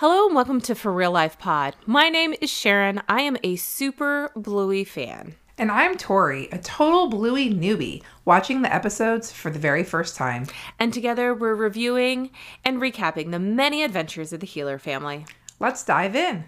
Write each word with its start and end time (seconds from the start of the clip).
Hello 0.00 0.24
and 0.24 0.34
welcome 0.34 0.62
to 0.62 0.74
For 0.74 0.90
Real 0.90 1.10
Life 1.10 1.38
Pod. 1.38 1.76
My 1.84 2.08
name 2.08 2.32
is 2.40 2.50
Cherin. 2.50 3.02
I 3.06 3.20
am 3.20 3.36
a 3.44 3.56
super 3.56 4.32
Bluey 4.34 4.82
fan. 4.82 5.34
And 5.58 5.70
I'm 5.70 5.98
Tori, 5.98 6.48
a 6.50 6.56
total 6.56 7.10
Bluey 7.10 7.50
newbie, 7.50 8.02
watching 8.24 8.62
the 8.62 8.74
episodes 8.74 9.30
for 9.30 9.50
the 9.50 9.58
very 9.58 9.84
first 9.84 10.16
time. 10.16 10.46
And 10.78 10.94
together 10.94 11.34
we're 11.34 11.54
reviewing 11.54 12.30
and 12.64 12.80
recapping 12.80 13.30
the 13.30 13.38
many 13.38 13.82
adventures 13.82 14.32
of 14.32 14.40
the 14.40 14.46
Heeler 14.46 14.78
family. 14.78 15.26
Let's 15.58 15.84
dive 15.84 16.16
in. 16.16 16.44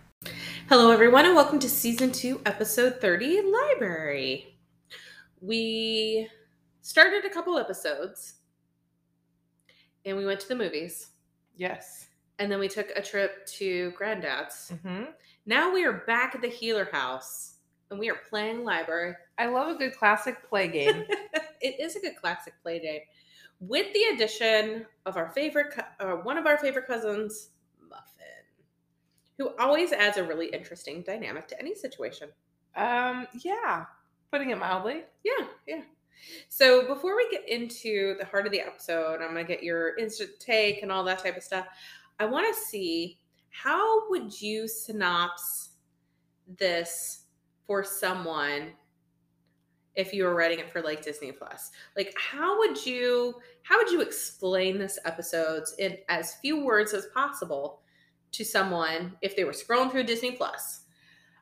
Hello, 0.70 0.90
everyone, 0.90 1.26
and 1.26 1.34
welcome 1.34 1.58
to 1.58 1.68
season 1.68 2.10
two, 2.10 2.40
episode 2.46 3.02
30 3.02 3.42
Library. 3.42 4.56
We 5.42 6.26
started 6.80 7.26
a 7.26 7.30
couple 7.30 7.58
episodes 7.58 8.36
and 10.06 10.16
we 10.16 10.24
went 10.24 10.40
to 10.40 10.48
the 10.48 10.56
movies. 10.56 11.08
Yes. 11.54 12.08
And 12.38 12.50
then 12.50 12.58
we 12.58 12.68
took 12.68 12.88
a 12.96 13.02
trip 13.02 13.46
to 13.58 13.90
Granddad's. 13.92 14.72
hmm 14.82 15.04
Now 15.46 15.72
we 15.72 15.84
are 15.84 16.04
back 16.06 16.34
at 16.34 16.42
the 16.42 16.48
Heeler 16.48 16.88
house 16.90 17.56
and 17.90 17.98
we 18.00 18.10
are 18.10 18.18
playing 18.28 18.64
library. 18.64 19.14
I 19.38 19.46
love 19.46 19.68
a 19.68 19.78
good 19.78 19.94
classic 19.96 20.48
play 20.48 20.68
game. 20.68 21.04
it 21.60 21.78
is 21.80 21.94
a 21.96 22.00
good 22.00 22.16
classic 22.16 22.54
play 22.62 22.80
game, 22.80 23.00
with 23.60 23.92
the 23.92 24.02
addition 24.14 24.86
of 25.06 25.16
our 25.16 25.30
favorite, 25.32 25.74
uh, 26.00 26.12
one 26.14 26.38
of 26.38 26.46
our 26.46 26.58
favorite 26.58 26.86
cousins, 26.86 27.50
Muffin, 27.88 28.44
who 29.38 29.50
always 29.58 29.92
adds 29.92 30.16
a 30.16 30.24
really 30.24 30.46
interesting 30.48 31.02
dynamic 31.02 31.46
to 31.48 31.60
any 31.60 31.74
situation. 31.74 32.28
um, 32.76 33.26
yeah, 33.44 33.84
putting 34.32 34.50
it 34.50 34.58
mildly. 34.58 35.02
Yeah, 35.22 35.46
yeah. 35.66 35.82
So 36.48 36.86
before 36.86 37.16
we 37.16 37.28
get 37.30 37.48
into 37.48 38.16
the 38.18 38.24
heart 38.24 38.46
of 38.46 38.52
the 38.52 38.60
episode, 38.60 39.20
I'm 39.20 39.28
gonna 39.28 39.44
get 39.44 39.62
your 39.62 39.96
instant 39.98 40.30
take 40.40 40.82
and 40.82 40.90
all 40.90 41.04
that 41.04 41.18
type 41.22 41.36
of 41.36 41.42
stuff. 41.42 41.66
I 42.22 42.24
want 42.24 42.54
to 42.54 42.60
see 42.60 43.18
how 43.50 44.08
would 44.08 44.40
you 44.40 44.68
synopse 44.68 45.70
this 46.56 47.24
for 47.66 47.82
someone 47.82 48.74
if 49.96 50.14
you 50.14 50.22
were 50.22 50.36
writing 50.36 50.60
it 50.60 50.70
for 50.70 50.82
like 50.82 51.02
Disney 51.02 51.32
Plus? 51.32 51.72
Like, 51.96 52.14
how 52.16 52.58
would 52.60 52.86
you 52.86 53.34
how 53.64 53.76
would 53.76 53.90
you 53.90 54.00
explain 54.02 54.78
this 54.78 55.00
episodes 55.04 55.74
in 55.80 55.98
as 56.08 56.36
few 56.36 56.64
words 56.64 56.94
as 56.94 57.06
possible 57.06 57.80
to 58.30 58.44
someone 58.44 59.14
if 59.20 59.34
they 59.34 59.42
were 59.42 59.50
scrolling 59.50 59.90
through 59.90 60.04
Disney 60.04 60.30
Plus? 60.30 60.82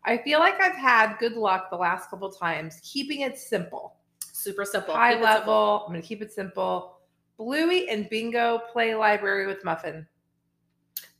I 0.06 0.16
feel 0.16 0.38
like 0.40 0.58
I've 0.62 0.76
had 0.76 1.18
good 1.18 1.34
luck 1.34 1.68
the 1.68 1.76
last 1.76 2.08
couple 2.08 2.32
times 2.32 2.80
keeping 2.82 3.20
it 3.20 3.36
simple, 3.36 3.96
Super 4.32 4.64
simple, 4.64 4.94
high 4.94 5.12
keep 5.12 5.20
it 5.20 5.26
simple. 5.26 5.52
level. 5.52 5.84
I'm 5.86 5.92
gonna 5.92 6.00
keep 6.02 6.22
it 6.22 6.32
simple. 6.32 6.96
Bluey 7.36 7.86
and 7.90 8.08
Bingo 8.08 8.62
play 8.72 8.94
library 8.94 9.46
with 9.46 9.62
Muffin. 9.62 10.06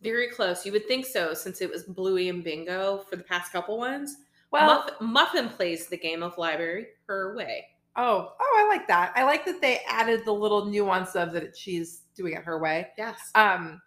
Very 0.03 0.29
close. 0.29 0.65
You 0.65 0.73
would 0.73 0.87
think 0.89 1.05
so, 1.07 1.35
since 1.35 1.61
it 1.61 1.71
was 1.71 1.83
Bluey 1.85 2.29
and 2.29 2.43
Bingo 2.43 2.99
for 3.09 3.17
the 3.17 3.23
past 3.25 3.53
couple 3.53 3.77
ones. 3.79 4.17
Well, 4.51 4.85
Muff- 5.01 5.01
Muffin 5.01 5.49
plays 5.49 5.87
the 5.89 5.97
game 5.97 6.23
of 6.23 6.37
library 6.39 6.89
her 7.07 7.35
way. 7.37 7.67
oh, 7.97 8.33
oh, 8.41 8.57
I 8.59 8.67
like 8.69 8.87
that. 8.89 9.13
I 9.15 9.25
like 9.25 9.45
that 9.45 9.61
they 9.61 9.81
added 9.89 10.25
the 10.25 10.33
little 10.33 10.65
nuance 10.65 11.15
of 11.17 11.33
that 11.33 11.57
she's 11.57 12.03
doing 12.15 12.33
it 12.35 12.43
her 12.45 12.59
way. 12.59 12.89
Yes. 12.99 13.19
Um, 13.35 13.81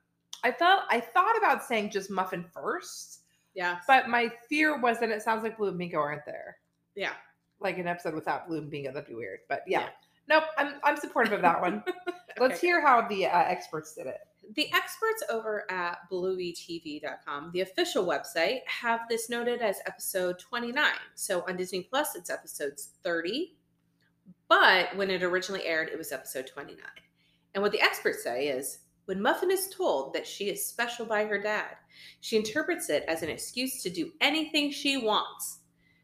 I 0.44 0.52
felt 0.52 0.84
I 0.90 1.00
thought 1.00 1.38
about 1.38 1.64
saying 1.64 1.90
just 1.90 2.10
Muffin 2.12 2.44
first, 2.54 3.22
Yeah. 3.56 3.80
but 3.88 4.08
my 4.10 4.30
fear 4.50 4.80
was 4.80 5.00
that 5.00 5.10
it 5.10 5.22
sounds 5.22 5.42
like 5.44 5.58
Blue 5.58 5.70
and 5.70 5.78
Bingo 5.78 6.00
aren't 6.00 6.26
there. 6.26 6.58
yeah. 6.96 7.14
Like 7.60 7.78
an 7.78 7.88
episode 7.88 8.14
without 8.14 8.48
Blue 8.48 8.58
and 8.58 8.70
Bingo, 8.70 8.92
that'd 8.92 9.08
be 9.08 9.16
weird. 9.16 9.40
But 9.48 9.64
yeah, 9.68 9.82
Yeah. 9.82 9.90
nope. 10.28 10.44
I'm 10.58 10.74
I'm 10.84 10.98
supportive 10.98 11.32
of 11.34 11.42
that 11.42 11.60
one. 11.62 11.82
Let's 12.40 12.60
hear 12.60 12.82
how 12.82 13.08
the 13.08 13.26
uh, 13.28 13.38
experts 13.44 13.94
did 13.96 14.08
it. 14.08 14.20
The 14.56 14.72
experts 14.74 15.24
over 15.30 15.70
at 15.72 16.00
blueytv.com, 16.12 17.52
the 17.54 17.62
official 17.62 18.06
website, 18.06 18.60
have 18.68 19.02
this 19.10 19.30
noted 19.30 19.62
as 19.62 19.80
episode 19.88 20.38
29. 20.40 20.84
So 21.16 21.44
on 21.48 21.58
Disney 21.58 21.84
Plus, 21.84 22.16
it's 22.16 22.30
episodes 22.30 22.90
30. 23.04 23.56
But 24.48 24.96
when 24.96 25.10
it 25.10 25.24
originally 25.24 25.66
aired, 25.66 25.90
it 25.90 25.98
was 25.98 26.12
episode 26.12 26.48
29. 26.48 26.78
And 27.54 27.62
what 27.64 27.72
the 27.72 27.82
experts 27.82 28.24
say 28.24 28.48
is 28.48 28.80
when 29.06 29.22
Muffin 29.22 29.52
is 29.52 29.70
told 29.70 30.14
that 30.14 30.28
she 30.28 30.50
is 30.50 30.66
special 30.66 31.06
by 31.06 31.26
her 31.26 31.42
dad, 31.42 31.76
she 32.22 32.38
interprets 32.38 32.90
it 32.90 33.04
as 33.08 33.22
an 33.22 33.30
excuse 33.30 33.82
to 33.84 33.90
do 33.90 34.12
anything 34.22 34.72
she 34.72 34.98
wants, 34.98 35.60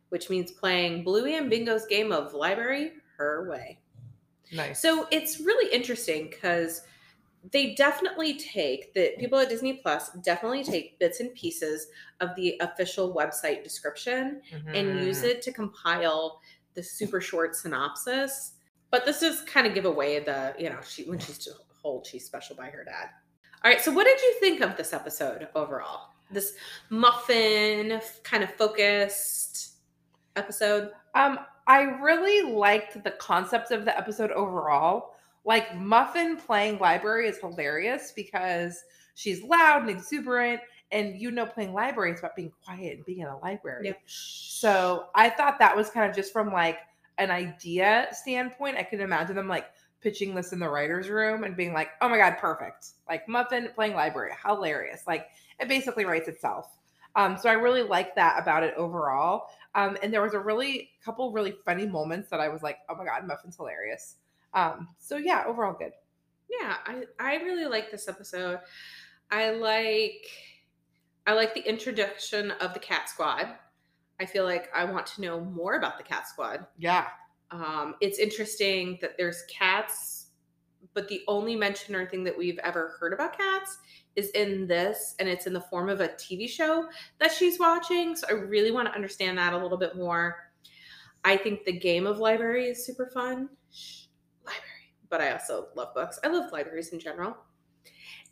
which 0.10 0.30
means 0.30 0.52
playing 0.52 1.04
Bluey 1.04 1.36
and 1.36 1.50
Bingo's 1.50 1.86
game 1.86 2.12
of 2.12 2.34
library 2.34 2.94
her 3.18 3.50
way. 3.50 3.80
Nice. 4.52 4.82
So 4.82 5.08
it's 5.12 5.40
really 5.40 5.72
interesting 5.74 6.30
because 6.30 6.82
they 7.52 7.74
definitely 7.76 8.38
take 8.38 8.94
the 8.94 9.14
people 9.18 9.40
at 9.40 9.48
Disney 9.50 9.74
Plus 9.74 10.12
definitely 10.24 10.64
take 10.64 11.00
bits 11.00 11.20
and 11.22 11.34
pieces 11.36 11.88
of 12.20 12.36
the 12.36 12.58
official 12.60 13.14
website 13.16 13.64
description 13.64 14.42
and 14.74 15.00
use 15.06 15.22
Mhm. 15.24 15.30
it 15.30 15.42
to 15.44 15.52
compile 15.54 16.42
the 16.74 16.84
super 16.84 17.22
short 17.22 17.56
synopsis. 17.56 18.54
But 18.92 19.06
this 19.06 19.22
does 19.22 19.42
kind 19.44 19.66
of 19.68 19.74
give 19.74 19.86
away 19.86 20.20
the, 20.20 20.54
you 20.60 20.70
know, 20.70 20.80
she 20.82 21.04
when 21.04 21.20
she's 21.20 21.48
told 21.82 22.06
she's 22.06 22.26
special 22.26 22.56
by 22.56 22.70
her 22.70 22.84
dad. 22.84 23.10
All 23.64 23.72
right, 23.72 23.80
so 23.82 23.92
what 23.92 24.06
did 24.06 24.22
you 24.22 24.34
think 24.40 24.62
of 24.62 24.76
this 24.76 24.92
episode 24.94 25.48
overall? 25.56 26.10
This 26.32 26.56
muffin 26.90 28.02
kind 28.24 28.44
of 28.44 28.54
focused 28.56 29.74
episode. 30.36 30.92
Um, 31.16 31.40
I 31.68 31.82
really 31.82 32.52
liked 32.54 33.04
the 33.04 33.12
concept 33.12 33.72
of 33.72 33.86
the 33.86 33.98
episode 33.98 34.32
overall. 34.32 35.16
Like 35.46 35.76
Muffin 35.78 36.38
playing 36.38 36.80
library 36.80 37.28
is 37.28 37.38
hilarious 37.40 38.12
because 38.16 38.84
she's 39.16 39.44
loud 39.44 39.82
and 39.82 39.90
exuberant, 39.90 40.62
and 40.92 41.20
you 41.20 41.32
know, 41.32 41.46
playing 41.46 41.74
library 41.74 42.12
is 42.12 42.20
about 42.20 42.36
being 42.36 42.52
quiet 42.66 42.98
and 42.98 43.06
being 43.06 43.20
in 43.20 43.28
a 43.28 43.38
library. 43.40 43.88
Yep. 43.88 44.02
So 44.06 45.08
I 45.16 45.30
thought 45.30 45.60
that 45.60 45.76
was 45.76 45.90
kind 45.90 46.10
of 46.10 46.16
just 46.16 46.34
from 46.34 46.52
like 46.52 46.80
an 47.18 47.32
idea 47.32 48.08
standpoint. 48.12 48.78
I 48.78 48.84
can 48.84 49.02
imagine 49.02 49.36
them 49.36 49.48
like 49.48 49.68
pitching 50.02 50.34
this 50.34 50.54
in 50.54 50.60
the 50.60 50.70
writer's 50.70 51.10
room 51.10 51.44
and 51.44 51.56
being 51.56 51.74
like, 51.74 51.90
oh 52.02 52.10
my 52.10 52.18
God, 52.18 52.38
perfect. 52.38 52.92
Like 53.08 53.28
Muffin 53.28 53.70
playing 53.76 53.94
library, 53.94 54.32
hilarious. 54.46 55.04
Like 55.06 55.28
it 55.60 55.68
basically 55.68 56.06
writes 56.06 56.28
itself. 56.28 56.78
Um, 57.16 57.38
so 57.38 57.50
I 57.50 57.54
really 57.54 57.82
like 57.82 58.16
that 58.16 58.42
about 58.42 58.64
it 58.64 58.74
overall. 58.76 59.48
Um, 59.76 59.98
and 60.02 60.14
there 60.14 60.22
was 60.22 60.34
a 60.34 60.40
really 60.40 60.92
couple 61.04 61.32
really 61.32 61.56
funny 61.66 61.86
moments 61.86 62.30
that 62.30 62.40
I 62.40 62.48
was 62.48 62.64
like, 62.64 62.78
oh 62.88 62.96
my 62.96 63.06
God, 63.06 63.28
Muffin's 63.28 63.58
hilarious. 63.58 64.16
Um, 64.54 64.90
so 64.98 65.18
yeah, 65.18 65.44
overall 65.48 65.76
good. 65.78 65.92
yeah 66.50 66.78
i 66.86 67.04
i 67.20 67.36
really 67.44 67.66
like 67.66 67.92
this 67.92 68.08
episode. 68.08 68.60
I 69.32 69.52
like 69.52 70.26
i 71.28 71.34
like 71.34 71.54
the 71.54 71.68
introduction 71.68 72.52
of 72.60 72.74
the 72.74 72.80
cat 72.80 73.10
squad. 73.10 73.48
I 74.20 74.26
feel 74.26 74.44
like 74.46 74.70
i 74.76 74.84
want 74.86 75.06
to 75.08 75.22
know 75.22 75.40
more 75.40 75.76
about 75.76 75.98
the 75.98 76.04
cat 76.04 76.28
squad. 76.28 76.66
Yeah. 76.78 77.06
um 77.52 77.96
it's 78.02 78.18
interesting 78.20 78.98
that 79.02 79.18
there's 79.18 79.44
cats 79.50 80.28
but 80.96 81.08
the 81.08 81.22
only 81.28 81.56
mention 81.56 81.96
or 81.96 82.08
thing 82.10 82.24
that 82.24 82.38
we've 82.38 82.58
ever 82.64 82.96
heard 83.00 83.14
about 83.14 83.38
cats 83.38 83.78
is 84.16 84.30
in 84.32 84.66
this 84.68 85.16
and 85.20 85.30
it's 85.30 85.46
in 85.46 85.54
the 85.54 85.62
form 85.62 85.90
of 85.90 86.02
a 86.02 86.10
tv 86.10 86.50
show 86.50 86.88
that 87.20 87.32
she's 87.32 87.60
watching 87.60 88.16
so 88.16 88.26
i 88.30 88.34
really 88.34 88.72
want 88.72 88.88
to 88.88 88.94
understand 88.96 89.38
that 89.38 89.54
a 89.54 89.58
little 89.58 89.78
bit 89.78 89.96
more. 89.96 90.38
I 91.26 91.36
think 91.38 91.66
the 91.66 91.74
game 91.74 92.08
of 92.08 92.18
library 92.20 92.68
is 92.68 92.86
super 92.86 93.08
fun 93.14 93.50
but 95.10 95.22
i 95.22 95.32
also 95.32 95.68
love 95.76 95.94
books. 95.94 96.20
I 96.24 96.28
love 96.28 96.52
libraries 96.52 96.90
in 96.90 97.00
general. 97.00 97.36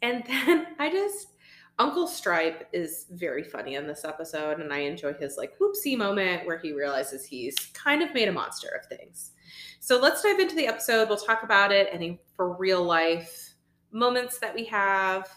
And 0.02 0.24
then 0.26 0.68
i 0.80 0.90
just 0.90 1.30
uncle 1.80 2.08
stripe 2.08 2.68
is 2.74 3.06
very 3.12 3.44
funny 3.44 3.76
in 3.76 3.86
this 3.86 4.04
episode 4.04 4.60
and 4.60 4.74
i 4.74 4.80
enjoy 4.80 5.14
his 5.14 5.38
like 5.38 5.54
whoopsie 5.60 5.98
moment 5.98 6.46
where 6.46 6.58
he 6.58 6.72
realizes 6.72 7.24
he's 7.24 7.56
kind 7.74 8.02
of 8.02 8.14
made 8.14 8.28
a 8.28 8.32
monster 8.32 8.70
of 8.70 8.86
things. 8.88 9.32
So 9.80 10.00
let's 10.00 10.22
dive 10.22 10.40
into 10.40 10.56
the 10.56 10.68
episode. 10.68 11.08
We'll 11.08 11.18
talk 11.18 11.44
about 11.44 11.72
it 11.72 11.88
any 11.92 12.20
for 12.36 12.58
real 12.58 12.84
life 12.84 13.54
moments 13.92 14.40
that 14.40 14.54
we 14.54 14.66
have. 14.66 15.30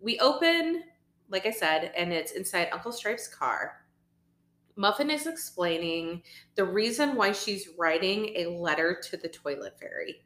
We 0.00 0.18
open 0.20 0.84
like 1.30 1.46
i 1.46 1.50
said 1.50 1.92
and 1.96 2.12
it's 2.12 2.32
inside 2.32 2.68
uncle 2.72 2.92
stripe's 2.92 3.28
car. 3.28 3.76
Muffin 4.76 5.10
is 5.10 5.26
explaining 5.26 6.22
the 6.54 6.64
reason 6.64 7.14
why 7.14 7.32
she's 7.32 7.68
writing 7.78 8.32
a 8.36 8.46
letter 8.46 8.98
to 9.10 9.16
the 9.16 9.28
toilet 9.28 9.78
fairy 9.78 10.22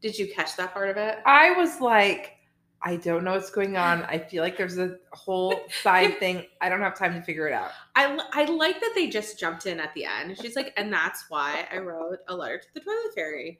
did 0.00 0.18
you 0.18 0.32
catch 0.32 0.56
that 0.56 0.72
part 0.72 0.88
of 0.88 0.96
it 0.96 1.18
I 1.26 1.52
was 1.52 1.80
like, 1.80 2.38
I 2.82 2.96
don't 2.96 3.24
know 3.24 3.32
what's 3.32 3.50
going 3.50 3.76
on. 3.76 4.04
I 4.04 4.18
feel 4.18 4.42
like 4.42 4.56
there's 4.56 4.78
a 4.78 4.96
whole 5.12 5.60
side 5.82 6.16
thing. 6.20 6.46
I 6.60 6.68
don't 6.68 6.80
have 6.80 6.96
time 6.96 7.14
to 7.14 7.22
figure 7.22 7.48
it 7.48 7.52
out. 7.52 7.70
I, 7.96 8.18
I 8.32 8.44
like 8.44 8.80
that 8.80 8.92
they 8.94 9.08
just 9.08 9.38
jumped 9.38 9.66
in 9.66 9.80
at 9.80 9.92
the 9.94 10.04
end. 10.04 10.38
She's 10.40 10.54
like, 10.54 10.72
and 10.76 10.92
that's 10.92 11.24
why 11.28 11.66
I 11.72 11.78
wrote 11.78 12.18
a 12.28 12.36
letter 12.36 12.58
to 12.58 12.66
the 12.74 12.80
toilet 12.80 13.14
fairy. 13.14 13.58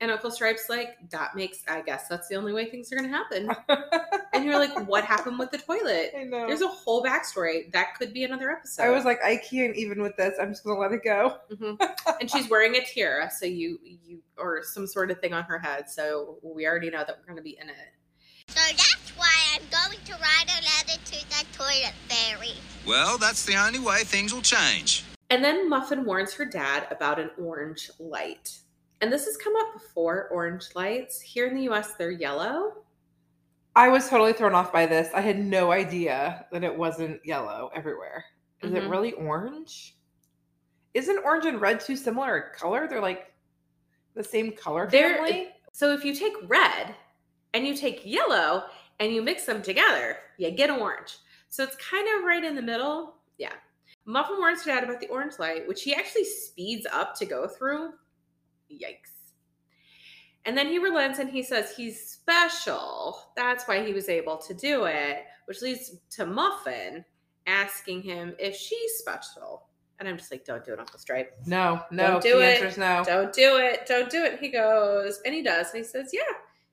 And 0.00 0.10
Uncle 0.10 0.30
Stripe's 0.30 0.68
like, 0.68 0.96
that 1.10 1.34
makes, 1.34 1.62
I 1.66 1.80
guess 1.80 2.06
that's 2.06 2.28
the 2.28 2.34
only 2.34 2.52
way 2.52 2.68
things 2.68 2.92
are 2.92 2.96
going 2.96 3.10
to 3.10 3.16
happen. 3.16 3.50
And 4.32 4.44
you're 4.44 4.58
like, 4.58 4.86
what 4.86 5.02
happened 5.02 5.38
with 5.38 5.50
the 5.50 5.56
toilet? 5.56 6.12
I 6.14 6.24
know. 6.24 6.46
There's 6.46 6.60
a 6.60 6.68
whole 6.68 7.02
backstory. 7.02 7.72
That 7.72 7.94
could 7.94 8.12
be 8.12 8.22
another 8.22 8.50
episode. 8.50 8.82
I 8.82 8.90
was 8.90 9.06
like, 9.06 9.18
I 9.24 9.38
can't 9.38 9.74
even 9.76 10.02
with 10.02 10.14
this. 10.18 10.34
I'm 10.38 10.50
just 10.50 10.62
gonna 10.62 10.78
let 10.78 10.92
it 10.92 11.02
go. 11.02 11.38
Mhm. 11.50 11.78
and 12.20 12.30
she's 12.30 12.46
wearing 12.50 12.76
a 12.76 12.84
tiara, 12.84 13.30
so 13.30 13.46
you, 13.46 13.78
you, 13.82 14.20
or 14.36 14.62
some 14.62 14.86
sort 14.86 15.10
of 15.10 15.20
thing 15.20 15.32
on 15.32 15.44
her 15.44 15.58
head. 15.58 15.88
So 15.88 16.36
we 16.42 16.66
already 16.66 16.90
know 16.90 16.98
that 16.98 17.16
we're 17.18 17.24
going 17.24 17.38
to 17.38 17.42
be 17.42 17.56
in 17.58 17.70
it. 17.70 17.94
So 18.48 18.60
that's 18.76 19.10
why 19.16 19.32
I'm 19.54 19.62
going 19.70 19.98
to 20.04 20.12
write 20.12 20.44
a 20.48 20.60
letter 20.62 21.00
to 21.02 21.28
the 21.30 21.46
toilet 21.56 21.94
fairy. 22.08 22.54
Well, 22.86 23.16
that's 23.16 23.46
the 23.46 23.56
only 23.56 23.78
way 23.78 24.04
things 24.04 24.34
will 24.34 24.42
change. 24.42 25.02
And 25.30 25.42
then 25.42 25.70
Muffin 25.70 26.04
warns 26.04 26.34
her 26.34 26.44
dad 26.44 26.86
about 26.90 27.18
an 27.18 27.30
orange 27.38 27.90
light. 27.98 28.58
And 29.00 29.12
this 29.12 29.26
has 29.26 29.36
come 29.36 29.54
up 29.56 29.74
before 29.74 30.28
orange 30.28 30.68
lights. 30.74 31.20
Here 31.20 31.46
in 31.46 31.54
the 31.54 31.68
US, 31.70 31.94
they're 31.94 32.10
yellow. 32.10 32.84
I 33.74 33.88
was 33.88 34.08
totally 34.08 34.32
thrown 34.32 34.54
off 34.54 34.72
by 34.72 34.86
this. 34.86 35.08
I 35.14 35.20
had 35.20 35.38
no 35.38 35.70
idea 35.70 36.46
that 36.50 36.64
it 36.64 36.76
wasn't 36.76 37.20
yellow 37.24 37.70
everywhere. 37.74 38.24
Is 38.62 38.72
it 38.72 38.84
Mhm. 38.84 38.90
really 38.90 39.12
orange? 39.12 39.96
Isn't 40.94 41.22
orange 41.24 41.44
and 41.44 41.60
red 41.60 41.80
too 41.80 41.94
similar 41.94 42.38
in 42.38 42.54
color? 42.54 42.88
They're 42.88 43.02
like 43.02 43.34
the 44.14 44.24
same 44.24 44.52
color 44.52 44.88
They're- 44.88 45.16
family. 45.16 45.54
So 45.72 45.92
if 45.92 46.06
you 46.06 46.14
take 46.14 46.32
red 46.48 46.94
and 47.52 47.66
you 47.66 47.76
take 47.76 48.00
yellow 48.06 48.70
and 48.98 49.12
you 49.12 49.20
mix 49.20 49.44
them 49.44 49.60
together, 49.60 50.18
you 50.38 50.50
get 50.52 50.70
orange. 50.70 51.18
So 51.50 51.62
it's 51.62 51.76
kind 51.76 52.08
of 52.16 52.24
right 52.24 52.42
in 52.42 52.54
the 52.54 52.62
middle. 52.62 53.18
Yeah. 53.36 53.52
Muffin 54.06 54.38
warns 54.38 54.64
dad 54.64 54.84
about 54.84 55.00
the 55.00 55.08
orange 55.08 55.38
light, 55.38 55.68
which 55.68 55.82
he 55.82 55.94
actually 55.94 56.24
speeds 56.24 56.86
up 56.90 57.14
to 57.16 57.26
go 57.26 57.46
through. 57.46 57.92
Yikes. 58.70 59.32
And 60.44 60.56
then 60.56 60.68
he 60.68 60.78
relents 60.78 61.18
and 61.18 61.28
he 61.28 61.42
says 61.42 61.74
he's 61.76 62.00
special. 62.00 63.18
That's 63.36 63.64
why 63.64 63.84
he 63.84 63.92
was 63.92 64.08
able 64.08 64.36
to 64.38 64.54
do 64.54 64.84
it, 64.84 65.24
which 65.46 65.60
leads 65.60 65.96
to 66.10 66.24
Muffin 66.24 67.04
asking 67.46 68.02
him 68.02 68.34
if 68.38 68.54
she's 68.54 68.94
special. 68.98 69.64
And 69.98 70.08
I'm 70.08 70.16
just 70.16 70.30
like, 70.30 70.44
don't 70.44 70.64
do 70.64 70.72
it, 70.72 70.78
Uncle 70.78 70.98
Stripe. 70.98 71.36
No, 71.46 71.80
no. 71.90 72.12
Don't 72.12 72.22
do 72.22 72.34
the 72.34 72.42
it. 72.42 72.54
answer's 72.54 72.78
no. 72.78 73.02
Don't 73.04 73.32
do 73.32 73.56
it. 73.56 73.86
Don't 73.86 74.10
do 74.10 74.22
it. 74.22 74.38
He 74.38 74.50
goes, 74.50 75.20
and 75.24 75.34
he 75.34 75.42
does. 75.42 75.70
And 75.70 75.78
he 75.78 75.84
says, 75.84 76.10
Yeah, 76.12 76.20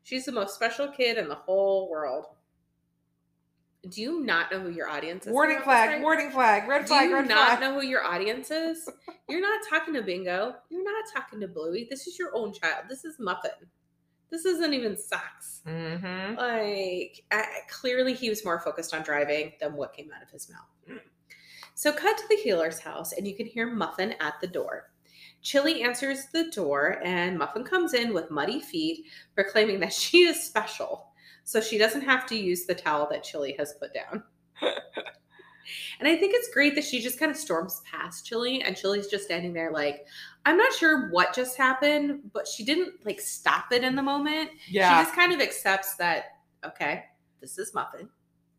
she's 0.04 0.26
the 0.26 0.32
most 0.32 0.56
special 0.56 0.90
kid 0.90 1.18
in 1.18 1.28
the 1.28 1.36
whole 1.36 1.90
world. 1.90 2.26
Do 3.90 4.02
you 4.02 4.22
not 4.22 4.52
know 4.52 4.62
who 4.62 4.70
your 4.70 4.88
audience 4.90 5.28
is? 5.28 5.34
Warning 5.34 5.60
flag, 5.60 6.02
warning 6.02 6.32
flag, 6.32 6.68
red 6.70 6.82
Do 6.82 6.88
flag, 6.88 7.04
Do 7.04 7.10
you 7.10 7.16
red 7.16 7.28
not 7.28 7.58
flag. 7.58 7.60
know 7.60 7.80
who 7.80 7.86
your 7.86 8.04
audience 8.04 8.50
is? 8.50 8.90
You're 9.30 9.42
not 9.42 9.60
talking 9.70 9.94
to 9.96 10.02
Bingo. 10.02 10.56
You're 10.70 10.84
not 10.84 11.04
talking 11.14 11.42
to 11.42 11.48
Bluey. 11.48 11.88
This 11.90 12.08
is 12.08 12.18
your 12.18 12.30
own 12.34 12.54
child. 12.54 12.86
This 12.88 13.04
is 13.04 13.16
Muffin. 13.20 13.52
This 14.30 14.46
isn't 14.46 14.74
even 14.74 14.98
Socks. 14.98 15.62
Mm-hmm. 15.68 16.36
Like, 16.38 17.24
I, 17.32 17.46
clearly 17.70 18.14
he 18.14 18.30
was 18.30 18.44
more 18.44 18.60
focused 18.60 18.94
on 18.94 19.04
driving 19.04 19.52
than 19.60 19.74
what 19.74 19.94
came 19.94 20.10
out 20.16 20.24
of 20.24 20.30
his 20.30 20.50
mouth. 20.50 21.00
So, 21.76 21.92
cut 21.92 22.18
to 22.18 22.24
the 22.30 22.38
heeler's 22.38 22.80
house, 22.80 23.14
and 23.14 23.28
you 23.28 23.36
can 23.36 23.46
hear 23.46 23.68
Muffin 23.68 24.14
at 24.20 24.40
the 24.42 24.48
door. 24.48 24.92
Chili 25.42 25.84
answers 25.84 26.26
the 26.34 26.50
door, 26.52 27.00
and 27.04 27.38
Muffin 27.38 27.64
comes 27.64 27.94
in 27.94 28.14
with 28.14 28.32
muddy 28.32 28.60
feet, 28.60 29.06
proclaiming 29.36 29.80
that 29.82 29.94
she 29.94 30.24
is 30.24 30.42
special, 30.42 31.13
so 31.44 31.60
she 31.62 31.78
doesn't 31.78 32.02
have 32.02 32.26
to 32.28 32.36
use 32.36 32.66
the 32.66 32.76
towel 32.76 33.08
that 33.12 33.24
Chili 33.24 33.56
has 33.60 33.74
put 33.74 33.94
down. 33.94 34.24
and 34.62 36.08
I 36.08 36.16
think 36.16 36.34
it's 36.36 36.54
great 36.54 36.76
that 36.76 36.84
she 36.84 37.02
just 37.02 37.20
kind 37.20 37.32
of 37.32 37.38
storms 37.38 37.82
past 37.90 38.26
Chili, 38.26 38.62
and 38.64 38.76
Chili's 38.76 39.08
just 39.08 39.26
standing 39.26 39.54
there, 39.54 39.72
like, 39.72 40.06
I'm 40.46 40.58
not 40.58 40.74
sure 40.74 41.10
what 41.10 41.34
just 41.34 41.58
happened, 41.58 42.32
but 42.34 42.48
she 42.48 42.64
didn't 42.66 43.06
like 43.06 43.20
stop 43.22 43.66
it 43.72 43.84
in 43.84 43.96
the 43.96 44.02
moment 44.04 44.50
Yeah. 44.68 45.00
she 45.00 45.04
just 45.06 45.16
kind 45.16 45.32
of 45.34 45.40
accepts 45.42 45.96
that 45.96 46.26
okay 46.66 47.06
this 47.42 47.58
is 47.58 47.74
muffin 47.74 48.08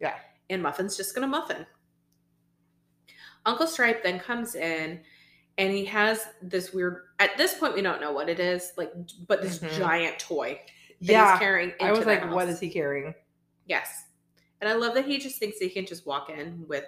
Yeah. 0.00 0.14
and 0.50 0.62
muffin's 0.62 0.96
just 0.96 1.14
gonna 1.14 1.26
muffin 1.26 1.64
uncle 3.46 3.66
stripe 3.66 4.02
then 4.02 4.18
comes 4.18 4.54
in 4.54 5.00
and 5.58 5.72
he 5.72 5.84
has 5.86 6.26
this 6.42 6.72
weird 6.72 7.02
at 7.18 7.36
this 7.38 7.54
point 7.54 7.74
we 7.74 7.82
don't 7.82 8.00
know 8.00 8.12
what 8.12 8.28
it 8.28 8.40
is 8.40 8.72
like 8.76 8.92
but 9.26 9.40
this 9.42 9.58
Mhm. 9.58 9.76
giant 9.78 10.18
toy 10.18 10.60
yeah. 11.10 11.32
he's 11.32 11.38
carrying 11.40 11.72
I 11.80 11.92
was 11.92 12.06
like, 12.06 12.20
house. 12.22 12.34
what 12.34 12.48
is 12.48 12.60
he 12.60 12.68
carrying? 12.68 13.14
yes 13.66 14.04
and 14.60 14.68
i 14.68 14.74
love 14.74 14.94
that 14.94 15.04
he 15.06 15.18
just 15.18 15.38
thinks 15.38 15.58
he 15.58 15.68
can 15.68 15.86
just 15.86 16.06
walk 16.06 16.30
in 16.30 16.64
with 16.68 16.84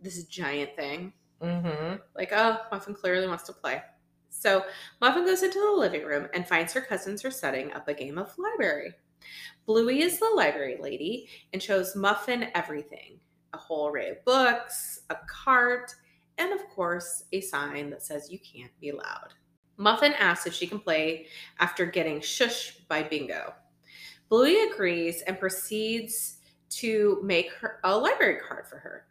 this 0.00 0.24
giant 0.24 0.74
thing 0.76 1.12
Mm-hmm. 1.42 1.96
like, 2.16 2.32
oh, 2.32 2.58
Muffin 2.72 2.94
clearly 2.94 3.28
wants 3.28 3.44
to 3.44 3.52
play. 3.52 3.80
So 4.30 4.64
Muffin 5.00 5.24
goes 5.24 5.42
into 5.42 5.60
the 5.60 5.80
living 5.80 6.04
room 6.04 6.26
and 6.34 6.46
finds 6.46 6.72
her 6.72 6.80
cousins 6.80 7.24
are 7.24 7.30
setting 7.30 7.72
up 7.72 7.88
a 7.88 7.94
game 7.94 8.18
of 8.18 8.36
library. 8.38 8.92
Bluey 9.66 10.02
is 10.02 10.18
the 10.18 10.32
library 10.34 10.78
lady 10.80 11.28
and 11.52 11.62
shows 11.62 11.96
Muffin 11.96 12.48
everything 12.54 13.20
a 13.54 13.56
whole 13.56 13.88
array 13.88 14.10
of 14.10 14.24
books, 14.24 15.00
a 15.10 15.16
cart, 15.26 15.94
and 16.36 16.52
of 16.52 16.68
course, 16.68 17.24
a 17.32 17.40
sign 17.40 17.88
that 17.90 18.02
says 18.02 18.30
you 18.30 18.38
can't 18.38 18.72
be 18.80 18.92
loud. 18.92 19.32
Muffin 19.78 20.12
asks 20.14 20.46
if 20.46 20.52
she 20.52 20.66
can 20.66 20.78
play 20.80 21.26
after 21.60 21.86
getting 21.86 22.20
shushed 22.20 22.86
by 22.88 23.02
Bingo. 23.02 23.54
Bluey 24.28 24.68
agrees 24.70 25.22
and 25.22 25.38
proceeds 25.38 26.38
to 26.70 27.20
make 27.22 27.50
her 27.52 27.80
a 27.84 27.96
library 27.96 28.40
card 28.46 28.66
for 28.66 28.76
her. 28.78 29.06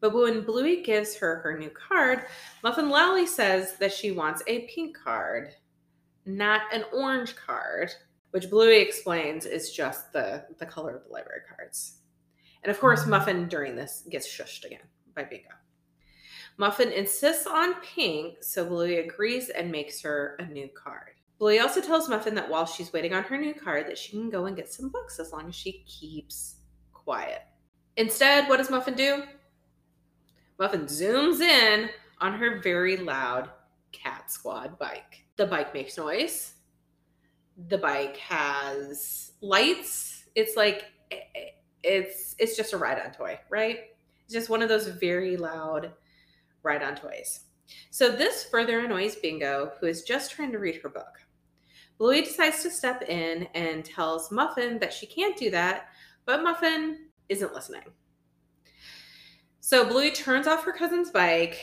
But 0.00 0.14
when 0.14 0.42
Bluey 0.42 0.82
gives 0.82 1.16
her 1.16 1.36
her 1.40 1.58
new 1.58 1.70
card, 1.70 2.26
Muffin 2.62 2.88
loudly 2.88 3.26
says 3.26 3.76
that 3.78 3.92
she 3.92 4.12
wants 4.12 4.42
a 4.46 4.66
pink 4.66 4.96
card, 4.96 5.54
not 6.24 6.62
an 6.72 6.84
orange 6.92 7.36
card, 7.36 7.90
which 8.30 8.50
Bluey 8.50 8.80
explains 8.80 9.44
is 9.44 9.72
just 9.72 10.12
the, 10.12 10.44
the 10.58 10.66
color 10.66 10.96
of 10.96 11.04
the 11.04 11.12
library 11.12 11.42
cards. 11.48 11.98
And 12.62 12.70
of 12.70 12.80
course, 12.80 13.04
Mhm. 13.04 13.08
Muffin 13.08 13.48
during 13.48 13.76
this 13.76 14.04
gets 14.08 14.26
shushed 14.26 14.64
again 14.64 14.88
by 15.14 15.24
Bingo. 15.24 15.50
Muffin 16.56 16.92
insists 16.92 17.46
on 17.46 17.74
pink, 17.82 18.42
so 18.42 18.64
Bluey 18.64 18.98
agrees 18.98 19.48
and 19.48 19.72
makes 19.72 20.00
her 20.00 20.36
a 20.38 20.46
new 20.46 20.68
card. 20.68 21.14
Bluey 21.38 21.58
also 21.58 21.80
tells 21.80 22.08
Muffin 22.08 22.34
that 22.36 22.48
while 22.48 22.64
she's 22.64 22.92
waiting 22.92 23.12
on 23.12 23.24
her 23.24 23.36
new 23.36 23.54
card, 23.54 23.88
that 23.88 23.98
she 23.98 24.10
can 24.10 24.30
go 24.30 24.46
and 24.46 24.56
get 24.56 24.72
some 24.72 24.88
books 24.88 25.18
as 25.18 25.32
long 25.32 25.48
as 25.48 25.54
she 25.54 25.84
keeps 25.86 26.56
quiet. 26.92 27.42
Instead, 27.96 28.48
what 28.48 28.58
does 28.58 28.70
Muffin 28.70 28.94
do? 28.94 29.24
Muffin 30.58 30.84
zooms 30.84 31.40
in 31.40 31.90
on 32.20 32.34
her 32.34 32.60
very 32.60 32.96
loud 32.96 33.50
Cat 33.92 34.30
Squad 34.30 34.78
bike. 34.78 35.24
The 35.36 35.46
bike 35.46 35.74
makes 35.74 35.96
noise. 35.96 36.54
The 37.68 37.78
bike 37.78 38.16
has 38.18 39.32
lights. 39.40 40.24
It's 40.34 40.56
like 40.56 40.84
eh, 41.10 41.18
eh, 41.34 41.48
it's 41.82 42.34
it's 42.38 42.56
just 42.56 42.72
a 42.72 42.76
ride-on 42.76 43.12
toy, 43.12 43.38
right? 43.50 43.80
It's 44.24 44.32
just 44.32 44.48
one 44.48 44.62
of 44.62 44.68
those 44.68 44.88
very 44.88 45.36
loud 45.36 45.92
ride-on 46.64 46.96
toys. 46.96 47.40
So 47.90 48.10
this 48.10 48.44
further 48.44 48.80
annoys 48.80 49.14
Bingo, 49.16 49.72
who 49.80 49.86
is 49.86 50.02
just 50.02 50.32
trying 50.32 50.50
to 50.52 50.58
read 50.58 50.80
her 50.82 50.88
book. 50.88 51.20
Bluey 51.98 52.22
decides 52.22 52.62
to 52.62 52.70
step 52.70 53.02
in 53.02 53.44
and 53.54 53.84
tells 53.84 54.32
Muffin 54.32 54.78
that 54.80 54.92
she 54.92 55.06
can't 55.06 55.36
do 55.36 55.50
that, 55.50 55.88
but 56.26 56.42
Muffin 56.42 57.06
isn't 57.28 57.54
listening. 57.54 57.82
So 59.60 59.84
Bluey 59.86 60.10
turns 60.10 60.46
off 60.46 60.64
her 60.64 60.72
cousin's 60.72 61.10
bike, 61.10 61.60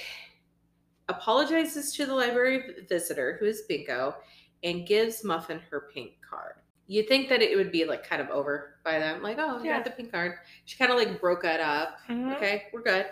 apologizes 1.09 1.93
to 1.95 2.05
the 2.05 2.15
library 2.15 2.85
visitor, 2.89 3.37
who 3.39 3.45
is 3.45 3.63
Bingo, 3.67 4.15
and 4.63 4.87
gives 4.87 5.23
Muffin 5.23 5.59
her 5.69 5.89
pink 5.93 6.13
card. 6.27 6.53
You'd 6.87 7.07
think 7.07 7.29
that 7.29 7.41
it 7.41 7.55
would 7.55 7.71
be 7.71 7.85
like 7.85 8.07
kind 8.07 8.21
of 8.21 8.29
over 8.29 8.79
by 8.83 8.99
then, 8.99 9.21
like, 9.21 9.37
oh, 9.39 9.57
yeah, 9.63 9.77
Yeah. 9.77 9.83
the 9.83 9.91
pink 9.91 10.11
card. 10.11 10.39
She 10.65 10.77
kind 10.77 10.91
of 10.91 10.97
like 10.97 11.21
broke 11.21 11.43
it 11.45 11.59
up. 11.59 11.99
Mhm. 12.09 12.35
Okay, 12.37 12.67
we're 12.73 12.81
good. 12.81 13.07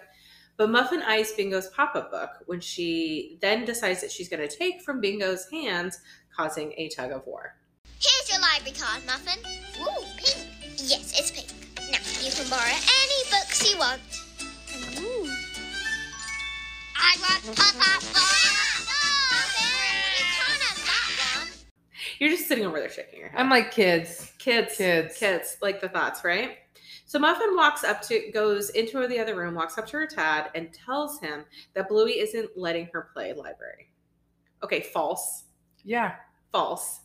But 0.59 0.69
Muffin 0.71 1.01
eyes 1.01 1.31
Bingo's 1.31 1.67
pop 1.69 1.95
up 1.95 2.11
book 2.11 2.31
when 2.47 2.59
she 2.59 3.37
then 3.39 3.63
decides 3.63 4.01
that 4.01 4.11
she's 4.11 4.27
going 4.27 4.45
to 4.45 4.53
take 4.53 4.81
from 4.81 4.99
Bingo's 4.99 5.47
hands, 5.49 5.97
causing 6.35 6.73
a 6.75 6.89
tug 6.89 7.13
of 7.13 7.25
war. 7.25 7.55
Here's 7.97 8.29
your 8.29 8.41
library 8.41 8.75
card, 8.77 9.05
Muffin. 9.05 9.39
Ooh, 9.81 10.03
pink. 10.17 10.35
Yes, 10.75 11.17
it's 11.17 11.31
pink. 11.31 11.47
Now, 11.89 11.99
you 12.21 12.29
can 12.33 12.49
borrow 12.49 12.65
any 12.65 13.23
books 13.31 13.71
you 13.71 13.77
want. 13.79 14.01
Ooh. 14.99 15.29
I 16.97 17.15
want 17.21 17.55
Papa 17.55 17.79
You 17.79 17.85
can't 20.25 20.61
have 20.61 20.85
that 20.85 21.09
one. 21.39 21.47
You're 22.19 22.31
just 22.31 22.49
sitting 22.49 22.65
over 22.65 22.79
there 22.81 22.89
shaking 22.89 23.19
your 23.21 23.29
head. 23.29 23.39
I'm 23.39 23.49
like 23.49 23.71
kids. 23.71 24.33
kids, 24.39 24.75
Kids. 24.75 25.17
kids, 25.17 25.55
like 25.61 25.79
the 25.79 25.87
thoughts, 25.87 26.25
right? 26.25 26.57
So 27.09 27.17
Muffin 27.17 27.55
walks 27.55 27.83
up 27.83 28.03
to, 28.03 28.29
goes 28.31 28.69
into 28.69 29.07
the 29.07 29.17
other 29.17 29.35
room, 29.35 29.55
walks 29.55 29.79
up 29.79 29.87
to 29.87 29.97
her 29.97 30.05
dad, 30.05 30.51
and 30.53 30.71
tells 30.71 31.19
him 31.19 31.43
that 31.73 31.89
Bluey 31.89 32.19
isn't 32.19 32.51
letting 32.55 32.87
her 32.93 33.09
play 33.11 33.33
library. 33.33 33.89
Okay, 34.63 34.81
false. 34.81 35.45
Yeah. 35.83 36.17
False. 36.51 36.99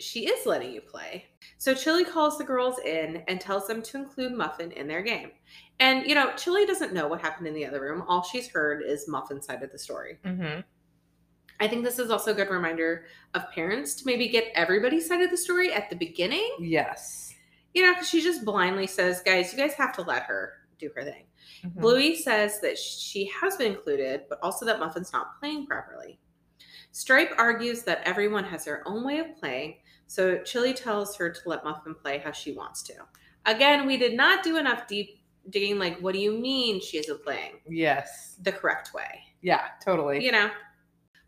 She 0.00 0.26
is 0.26 0.46
letting 0.46 0.72
you 0.72 0.80
play. 0.80 1.26
So 1.58 1.74
Chili 1.74 2.04
calls 2.04 2.38
the 2.38 2.44
girls 2.44 2.80
in 2.80 3.22
and 3.28 3.40
tells 3.40 3.68
them 3.68 3.82
to 3.82 3.98
include 3.98 4.32
Muffin 4.32 4.72
in 4.72 4.88
their 4.88 5.02
game. 5.02 5.30
And, 5.78 6.04
you 6.04 6.16
know, 6.16 6.32
Chili 6.36 6.66
doesn't 6.66 6.92
know 6.92 7.06
what 7.06 7.20
happened 7.20 7.46
in 7.46 7.54
the 7.54 7.64
other 7.64 7.80
room. 7.80 8.02
All 8.08 8.24
she's 8.24 8.48
heard 8.48 8.82
is 8.82 9.06
Muffin's 9.06 9.46
side 9.46 9.62
of 9.62 9.70
the 9.70 9.78
story. 9.78 10.18
Mm-hmm. 10.24 10.62
I 11.60 11.68
think 11.68 11.84
this 11.84 12.00
is 12.00 12.10
also 12.10 12.32
a 12.32 12.34
good 12.34 12.50
reminder 12.50 13.04
of 13.34 13.48
parents 13.52 13.94
to 13.94 14.06
maybe 14.06 14.26
get 14.26 14.50
everybody's 14.56 15.06
side 15.06 15.22
of 15.22 15.30
the 15.30 15.36
story 15.36 15.72
at 15.72 15.88
the 15.88 15.94
beginning. 15.94 16.56
Yes. 16.58 17.29
You 17.74 17.82
know, 17.86 17.92
because 17.94 18.08
she 18.08 18.20
just 18.20 18.44
blindly 18.44 18.86
says, 18.86 19.22
guys, 19.24 19.52
you 19.52 19.58
guys 19.58 19.74
have 19.74 19.94
to 19.96 20.02
let 20.02 20.24
her 20.24 20.54
do 20.78 20.90
her 20.94 21.04
thing. 21.04 21.26
Mhm. 21.64 21.80
Bluey 21.80 22.16
says 22.16 22.60
that 22.60 22.78
she 22.78 23.26
has 23.40 23.56
been 23.56 23.72
included, 23.72 24.22
but 24.28 24.38
also 24.42 24.64
that 24.66 24.78
Muffin's 24.80 25.12
not 25.12 25.38
playing 25.38 25.66
properly. 25.66 26.18
Stripe 26.92 27.32
argues 27.38 27.82
that 27.84 28.02
everyone 28.04 28.44
has 28.44 28.64
their 28.64 28.86
own 28.88 29.04
way 29.04 29.18
of 29.18 29.36
playing, 29.36 29.76
So 30.06 30.38
Chili 30.42 30.74
tells 30.74 31.14
her 31.18 31.30
to 31.30 31.48
let 31.48 31.62
Muffin 31.62 31.94
play 31.94 32.18
how 32.18 32.32
she 32.32 32.50
wants 32.52 32.82
to. 32.82 32.94
Again, 33.46 33.86
we 33.86 33.96
did 33.96 34.14
not 34.16 34.42
do 34.42 34.56
enough 34.56 34.88
deep 34.88 35.22
digging, 35.50 35.78
like, 35.78 35.98
what 36.00 36.14
do 36.14 36.18
you 36.18 36.32
mean 36.36 36.80
she 36.80 36.98
isn't 36.98 37.22
playing 37.22 37.60
Yes. 37.68 38.34
the 38.42 38.50
correct 38.50 38.92
way? 38.92 39.20
Yeah, 39.40 39.68
totally. 39.80 40.24
You 40.24 40.32
know? 40.32 40.50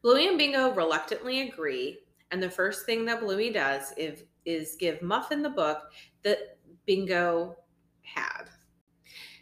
Bluey 0.02 0.26
and 0.26 0.36
Bingo 0.36 0.74
reluctantly 0.74 1.42
agree, 1.48 2.00
and 2.32 2.42
the 2.42 2.50
first 2.50 2.84
thing 2.84 3.04
that 3.04 3.20
Bluey 3.20 3.50
does 3.52 3.92
is, 3.96 4.24
is 4.44 4.74
give 4.80 5.00
Muffin 5.00 5.42
the 5.42 5.50
book 5.50 5.92
that 6.24 6.58
Bingo 6.86 7.56
had. 8.02 8.44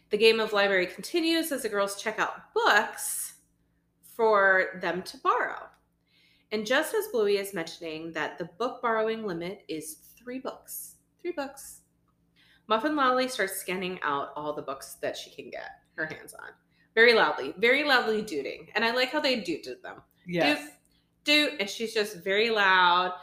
The 0.09 0.17
game 0.17 0.39
of 0.39 0.53
library 0.53 0.87
continues 0.87 1.51
as 1.51 1.63
the 1.63 1.69
girls 1.69 2.01
check 2.01 2.19
out 2.19 2.53
books 2.53 3.35
for 4.15 4.79
them 4.81 5.01
to 5.03 5.17
borrow. 5.17 5.67
And 6.51 6.65
just 6.65 6.93
as 6.93 7.07
Bluey 7.07 7.37
is 7.37 7.53
mentioning 7.53 8.11
that 8.11 8.37
the 8.37 8.49
book 8.59 8.81
borrowing 8.81 9.25
limit 9.25 9.63
is 9.69 9.99
three 10.17 10.39
books, 10.39 10.95
three 11.21 11.31
books, 11.31 11.81
Muffin 12.67 12.95
Lolly 12.95 13.27
starts 13.27 13.55
scanning 13.55 13.99
out 14.03 14.31
all 14.35 14.53
the 14.53 14.61
books 14.61 14.95
that 15.01 15.15
she 15.17 15.29
can 15.29 15.49
get 15.49 15.69
her 15.95 16.05
hands 16.05 16.33
on. 16.33 16.49
Very 16.93 17.13
loudly, 17.13 17.53
very 17.57 17.83
loudly 17.85 18.21
dooting. 18.21 18.67
And 18.75 18.83
I 18.83 18.91
like 18.93 19.11
how 19.11 19.21
they 19.21 19.39
dooted 19.39 19.81
them. 19.81 20.01
Yes. 20.27 20.59
Doot, 21.23 21.51
doot, 21.51 21.59
and 21.61 21.69
she's 21.69 21.93
just 21.93 22.17
very 22.17 22.49
loud, 22.49 23.13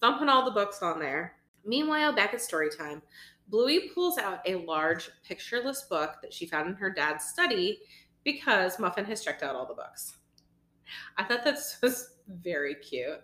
thumping 0.00 0.28
all 0.28 0.44
the 0.44 0.50
books 0.50 0.82
on 0.82 0.98
there. 0.98 1.36
Meanwhile, 1.64 2.12
back 2.14 2.34
at 2.34 2.40
story 2.42 2.68
time, 2.70 3.02
Bluey 3.48 3.90
pulls 3.94 4.18
out 4.18 4.40
a 4.46 4.56
large 4.64 5.10
pictureless 5.26 5.82
book 5.82 6.16
that 6.22 6.32
she 6.32 6.46
found 6.46 6.68
in 6.68 6.74
her 6.76 6.90
dad's 6.90 7.26
study 7.26 7.80
because 8.24 8.78
Muffin 8.78 9.04
has 9.04 9.22
checked 9.22 9.42
out 9.42 9.54
all 9.54 9.66
the 9.66 9.74
books. 9.74 10.16
I 11.18 11.24
thought 11.24 11.44
this 11.44 11.78
was 11.82 12.14
very 12.28 12.74
cute. 12.76 13.20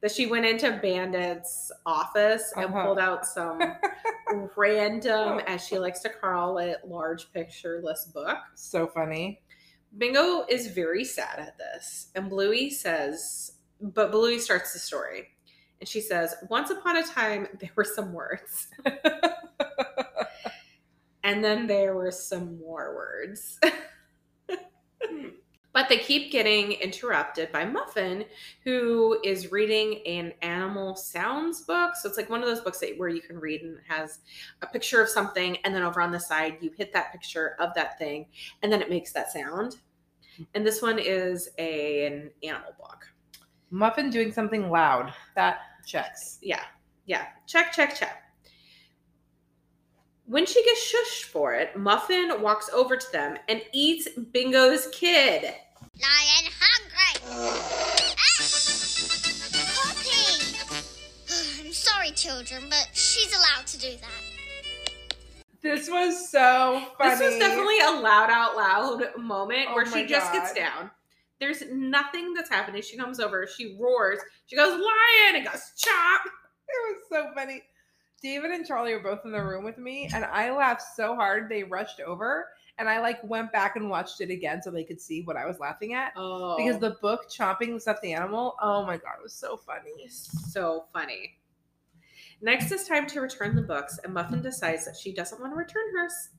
That 0.00 0.10
she 0.10 0.26
went 0.26 0.44
into 0.46 0.80
Bandit's 0.82 1.70
office 1.86 2.52
and 2.56 2.66
Uh-huh. 2.66 2.86
pulled 2.86 2.98
out 2.98 3.24
some 3.24 3.60
random, 4.56 5.38
as 5.46 5.64
she 5.64 5.78
likes 5.78 6.00
to 6.00 6.08
call 6.08 6.58
it, 6.58 6.78
large 6.84 7.32
pictureless 7.32 8.06
book. 8.06 8.38
So 8.56 8.88
funny. 8.88 9.42
Bingo 9.96 10.44
is 10.48 10.68
very 10.68 11.04
sad 11.04 11.38
at 11.38 11.56
this, 11.58 12.08
and 12.16 12.28
Bluey 12.30 12.70
says, 12.70 13.52
but 13.80 14.10
Bluey 14.10 14.38
starts 14.40 14.72
the 14.72 14.78
story. 14.80 15.28
And 15.82 15.88
she 15.88 16.00
says, 16.00 16.36
Once 16.48 16.70
upon 16.70 16.96
a 16.96 17.02
time, 17.02 17.48
there 17.58 17.72
were 17.74 17.82
some 17.82 18.12
words. 18.12 18.68
and 21.24 21.42
then 21.42 21.66
there 21.66 21.96
were 21.96 22.12
some 22.12 22.60
more 22.60 22.94
words. 22.94 23.58
but 25.72 25.88
they 25.88 25.98
keep 25.98 26.30
getting 26.30 26.70
interrupted 26.74 27.50
by 27.50 27.64
Muffin, 27.64 28.24
who 28.62 29.18
is 29.24 29.50
reading 29.50 30.06
an 30.06 30.34
animal 30.42 30.94
sounds 30.94 31.62
book. 31.62 31.96
So 31.96 32.08
it's 32.08 32.16
like 32.16 32.30
one 32.30 32.44
of 32.44 32.48
those 32.48 32.60
books 32.60 32.78
that, 32.78 32.96
where 32.96 33.08
you 33.08 33.20
can 33.20 33.40
read 33.40 33.62
and 33.62 33.78
it 33.78 33.82
has 33.88 34.20
a 34.62 34.68
picture 34.68 35.02
of 35.02 35.08
something, 35.08 35.56
and 35.64 35.74
then 35.74 35.82
over 35.82 36.00
on 36.00 36.12
the 36.12 36.20
side, 36.20 36.58
you 36.60 36.70
hit 36.78 36.92
that 36.92 37.10
picture 37.10 37.56
of 37.58 37.74
that 37.74 37.98
thing, 37.98 38.26
and 38.62 38.72
then 38.72 38.80
it 38.80 38.88
makes 38.88 39.12
that 39.14 39.32
sound. 39.32 39.78
And 40.54 40.64
this 40.64 40.80
one 40.80 41.00
is 41.00 41.48
a, 41.58 42.06
an 42.06 42.30
animal 42.44 42.72
book. 42.78 43.08
Muffin 43.72 44.10
doing 44.10 44.30
something 44.30 44.70
loud. 44.70 45.12
That 45.34 45.58
checks. 45.86 46.38
Yeah, 46.42 46.62
yeah. 47.06 47.26
Check, 47.46 47.72
check, 47.72 47.94
check. 47.94 48.22
When 50.26 50.46
she 50.46 50.64
gets 50.64 50.92
shushed 50.92 51.24
for 51.24 51.54
it, 51.54 51.76
Muffin 51.76 52.40
walks 52.40 52.70
over 52.72 52.96
to 52.96 53.12
them 53.12 53.36
and 53.48 53.60
eats 53.72 54.08
Bingo's 54.32 54.86
kid. 54.92 55.42
Lion 55.42 56.50
hungry. 56.58 57.20
Ah! 57.30 58.42
Poppy. 59.74 60.76
I'm 61.66 61.72
sorry, 61.72 62.12
children, 62.12 62.64
but 62.70 62.88
she's 62.92 63.34
allowed 63.36 63.66
to 63.66 63.78
do 63.78 63.90
that. 64.00 64.32
This 65.60 65.88
was 65.88 66.28
so 66.28 66.82
funny. 66.98 67.10
This 67.10 67.20
was 67.20 67.38
definitely 67.38 67.78
a 67.80 68.00
loud 68.00 68.30
out 68.30 68.56
loud 68.56 69.16
moment 69.16 69.66
Oh 69.70 69.74
where 69.74 69.84
my 69.84 69.92
she 69.92 70.06
just 70.06 70.32
gets 70.32 70.52
down. 70.52 70.90
There's 71.42 71.64
nothing 71.72 72.34
that's 72.34 72.48
happening. 72.48 72.82
She 72.82 72.96
comes 72.96 73.18
over, 73.18 73.48
she 73.48 73.76
roars, 73.80 74.20
she 74.46 74.54
goes, 74.54 74.70
Lion, 74.70 75.34
and 75.34 75.44
goes, 75.44 75.72
chop. 75.76 76.20
It 76.68 76.96
was 76.96 77.02
so 77.10 77.34
funny. 77.34 77.62
David 78.22 78.52
and 78.52 78.64
Charlie 78.64 78.94
were 78.94 79.02
both 79.02 79.24
in 79.24 79.32
the 79.32 79.42
room 79.42 79.64
with 79.64 79.76
me, 79.76 80.08
and 80.14 80.24
I 80.24 80.56
laughed 80.56 80.84
so 80.94 81.16
hard 81.16 81.48
they 81.48 81.64
rushed 81.64 82.00
over, 82.00 82.46
and 82.78 82.88
I 82.88 83.00
like 83.00 83.18
went 83.24 83.50
back 83.50 83.74
and 83.74 83.90
watched 83.90 84.20
it 84.20 84.30
again 84.30 84.62
so 84.62 84.70
they 84.70 84.84
could 84.84 85.00
see 85.00 85.22
what 85.22 85.36
I 85.36 85.44
was 85.44 85.58
laughing 85.58 85.94
at. 85.94 86.12
Oh, 86.16 86.56
Because 86.56 86.78
the 86.78 86.96
book 87.02 87.28
chomping 87.28 87.74
the 87.74 87.80
stuffed 87.80 88.04
animal, 88.06 88.54
oh 88.62 88.86
my 88.86 88.96
god, 88.96 89.16
it 89.18 89.22
was 89.24 89.34
so 89.34 89.56
funny. 89.56 90.06
so 90.08 90.84
funny. 90.92 91.34
Next, 92.40 92.70
it's 92.70 92.86
time 92.86 93.08
to 93.08 93.20
return 93.20 93.56
the 93.56 93.62
books, 93.62 93.98
and 94.04 94.14
Muffin 94.14 94.40
decides 94.40 94.84
that 94.86 94.96
she 94.96 95.12
doesn't 95.12 95.40
want 95.40 95.52
to 95.52 95.56
return 95.56 95.92
hers. 95.92 96.30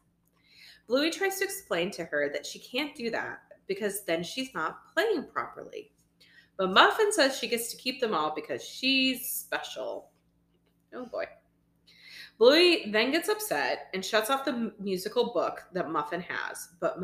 Bluey 0.88 1.12
tries 1.12 1.38
to 1.40 1.46
explain 1.46 1.92
to 1.92 2.06
her 2.06 2.30
that 2.34 2.46
she 2.46 2.60
can't 2.60 2.96
do 2.96 3.10
that 3.12 3.40
because 3.68 4.04
then 4.06 4.24
she's 4.24 4.54
not 4.54 4.94
playing 4.94 5.28
properly. 5.32 5.92
But 6.58 6.72
Muffin 6.72 7.12
says 7.12 7.38
she 7.38 7.48
gets 7.48 7.70
to 7.72 7.78
keep 7.78 8.00
them 8.00 8.14
all 8.14 8.34
because 8.36 8.64
she's 8.64 9.30
special. 9.30 10.12
Oh 10.94 11.06
boy. 11.06 11.26
Bluey 12.38 12.90
then 12.92 13.12
gets 13.12 13.30
upset 13.30 13.88
and 13.94 14.04
shuts 14.04 14.30
off 14.30 14.46
the 14.46 14.74
musical 14.80 15.34
book 15.34 15.64
that 15.74 15.90
Muffin 15.90 16.22
has, 16.22 16.70
but 16.80 16.98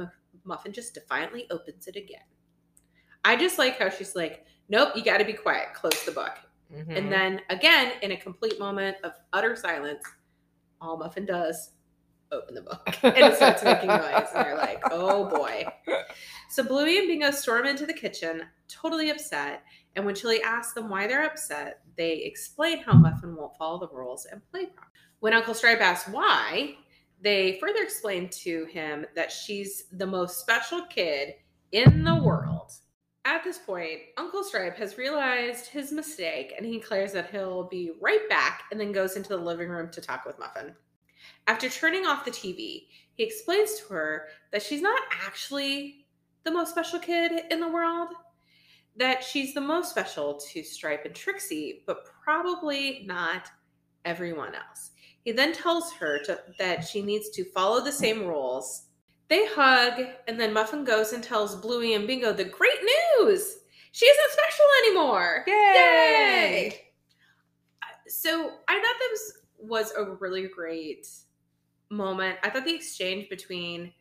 Muffin 0.44 0.72
just 0.74 0.94
defiantly 0.94 1.48
opens 1.51 1.88
it 1.88 1.96
again. 1.96 2.22
I 3.24 3.36
just 3.36 3.60
like 3.60 3.78
how 3.78 3.89
she's 3.89 4.16
like, 4.16 4.46
nope, 4.70 4.89
you 4.96 5.04
got 5.04 5.18
to 5.18 5.25
be 5.25 5.34
quiet, 5.34 5.74
close 5.74 6.04
the 6.06 6.12
book. 6.12 6.38
Mm-hmm. 6.74 6.92
And 6.92 7.12
then 7.12 7.42
again, 7.50 7.94
in 8.01 8.12
a 8.12 8.18
complete 8.18 8.60
moment 8.60 8.98
of 9.04 9.13
utter 9.34 9.56
silence, 9.56 10.04
all 10.82 10.98
Muffin 10.98 11.25
does 11.25 11.72
open 12.31 12.55
the 12.55 12.62
book 12.62 12.88
and 13.03 13.17
it 13.17 13.36
starts 13.36 13.63
making 13.63 13.88
noise. 13.89 14.27
And 14.36 14.45
they're 14.45 14.57
like, 14.57 14.81
oh 14.91 15.29
boy. 15.29 15.65
So 16.50 16.63
Bluey 16.63 16.98
and 16.98 17.07
Bingo 17.07 17.31
storm 17.31 17.65
into 17.65 17.86
the 17.86 17.93
kitchen, 17.93 18.43
totally 18.67 19.09
upset. 19.09 19.63
And 19.95 20.05
when 20.05 20.15
Chili 20.15 20.41
asks 20.41 20.74
them 20.74 20.89
why 20.89 21.07
they're 21.07 21.25
upset, 21.25 21.81
they 21.95 22.13
explain 22.24 22.79
how 22.79 22.93
Muffin 22.93 23.36
won't 23.36 23.57
follow 23.57 23.79
the 23.79 23.93
rules 23.95 24.25
and 24.25 24.41
play 24.51 24.65
properly. 24.65 24.89
When 25.19 25.33
Uncle 25.33 25.53
Stripe 25.53 25.81
asks 25.81 26.09
why, 26.09 26.75
they 27.21 27.57
further 27.59 27.83
explain 27.83 28.29
to 28.29 28.65
him 28.65 29.05
that 29.15 29.31
she's 29.31 29.86
the 29.91 30.07
most 30.07 30.39
special 30.39 30.86
kid 30.86 31.33
in 31.71 32.03
the 32.03 32.15
world. 32.15 32.71
At 33.25 33.43
this 33.43 33.57
point, 33.57 34.00
Uncle 34.17 34.43
Stripe 34.43 34.77
has 34.77 34.98
realized 34.98 35.67
his 35.67 35.91
mistake 35.91 36.53
and 36.57 36.65
he 36.65 36.79
declares 36.79 37.12
that 37.12 37.29
he'll 37.29 37.67
be 37.67 37.91
right 38.01 38.27
back 38.29 38.63
and 38.71 38.79
then 38.79 38.91
goes 38.91 39.17
into 39.17 39.29
the 39.29 39.38
living 39.38 39.69
room 39.69 39.91
to 39.91 40.01
talk 40.01 40.25
with 40.25 40.39
Muffin. 40.39 40.74
After 41.50 41.68
turning 41.68 42.06
off 42.06 42.25
the 42.25 42.29
TV, 42.29 42.86
he 43.15 43.24
explains 43.24 43.79
to 43.79 43.91
her 43.91 44.27
that 44.51 44.62
she's 44.62 44.84
not 44.84 45.01
actually 45.25 46.06
the 46.44 46.51
most 46.51 46.70
special 46.70 47.00
kid 47.00 47.32
in 47.50 47.60
the 47.60 47.68
world, 47.68 48.10
that 48.96 49.24
she's 49.24 49.56
the 49.56 49.60
most 49.60 49.89
special 49.89 50.39
to 50.51 50.62
Stripe 50.62 51.06
and 51.06 51.15
Trixie, 51.15 51.82
but 51.88 52.06
probably 52.24 53.03
not 53.08 53.50
everyone 54.06 54.53
else. 54.53 54.91
He 55.25 55.32
then 55.32 55.51
tells 55.51 55.91
her 55.94 56.20
to, 56.25 56.39
that 56.60 56.88
she 56.88 57.01
needs 57.01 57.32
to 57.32 57.44
follow 57.46 57.84
the 57.84 57.91
same 57.91 58.27
rules. 58.27 58.84
They 59.27 59.48
hug, 59.48 60.06
and 60.27 60.39
then 60.39 60.53
Muffin 60.53 60.84
goes 60.84 61.13
and 61.13 61.24
tells 61.24 61.56
Bluey 61.56 61.96
and 61.96 62.06
Bingo 62.06 62.32
the 62.32 62.46
great 62.46 62.79
news! 63.18 63.58
She 63.91 64.06
isn't 64.06 64.32
special 64.34 64.65
anymore! 64.86 65.46
Yay! 65.48 66.91
So 68.08 68.51
I 68.68 68.75
thought 68.75 68.96
this 69.00 69.34
was 69.58 69.91
a 69.98 70.12
really 70.20 70.48
great 70.48 71.08
moment. 71.89 72.38
I 72.43 72.50
thought 72.50 72.65
the 72.65 72.75
exchange 72.75 73.29
between 73.29 73.93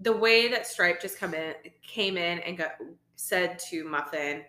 the 0.00 0.12
way 0.12 0.48
that 0.48 0.66
Stripe 0.66 1.00
just 1.00 1.18
come 1.18 1.34
in 1.34 1.54
came 1.82 2.16
in 2.16 2.40
and 2.40 2.58
got 2.58 2.72
said 3.16 3.58
to 3.70 3.84
Muffin, 3.84 4.42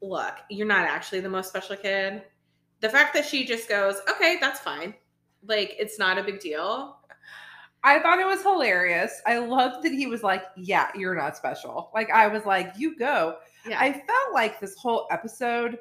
look, 0.00 0.34
you're 0.50 0.66
not 0.66 0.86
actually 0.88 1.20
the 1.20 1.28
most 1.28 1.48
special 1.48 1.76
kid. 1.76 2.22
The 2.80 2.88
fact 2.88 3.14
that 3.14 3.24
she 3.24 3.44
just 3.44 3.68
goes, 3.68 3.96
okay, 4.10 4.38
that's 4.40 4.60
fine. 4.60 4.94
Like, 5.46 5.74
it's 5.78 5.98
not 5.98 6.18
a 6.18 6.22
big 6.22 6.40
deal. 6.40 6.98
I 7.82 7.98
thought 7.98 8.18
it 8.18 8.26
was 8.26 8.40
hilarious. 8.40 9.20
I 9.26 9.38
loved 9.38 9.84
that 9.84 9.92
he 9.92 10.06
was 10.06 10.22
like, 10.22 10.42
Yeah, 10.56 10.88
you're 10.94 11.14
not 11.14 11.36
special. 11.36 11.90
Like, 11.94 12.10
I 12.10 12.28
was 12.28 12.46
like, 12.46 12.72
You 12.78 12.96
go. 12.96 13.36
Yeah. 13.68 13.78
I 13.78 13.92
felt 13.92 14.32
like 14.32 14.58
this 14.58 14.74
whole 14.74 15.06
episode 15.10 15.78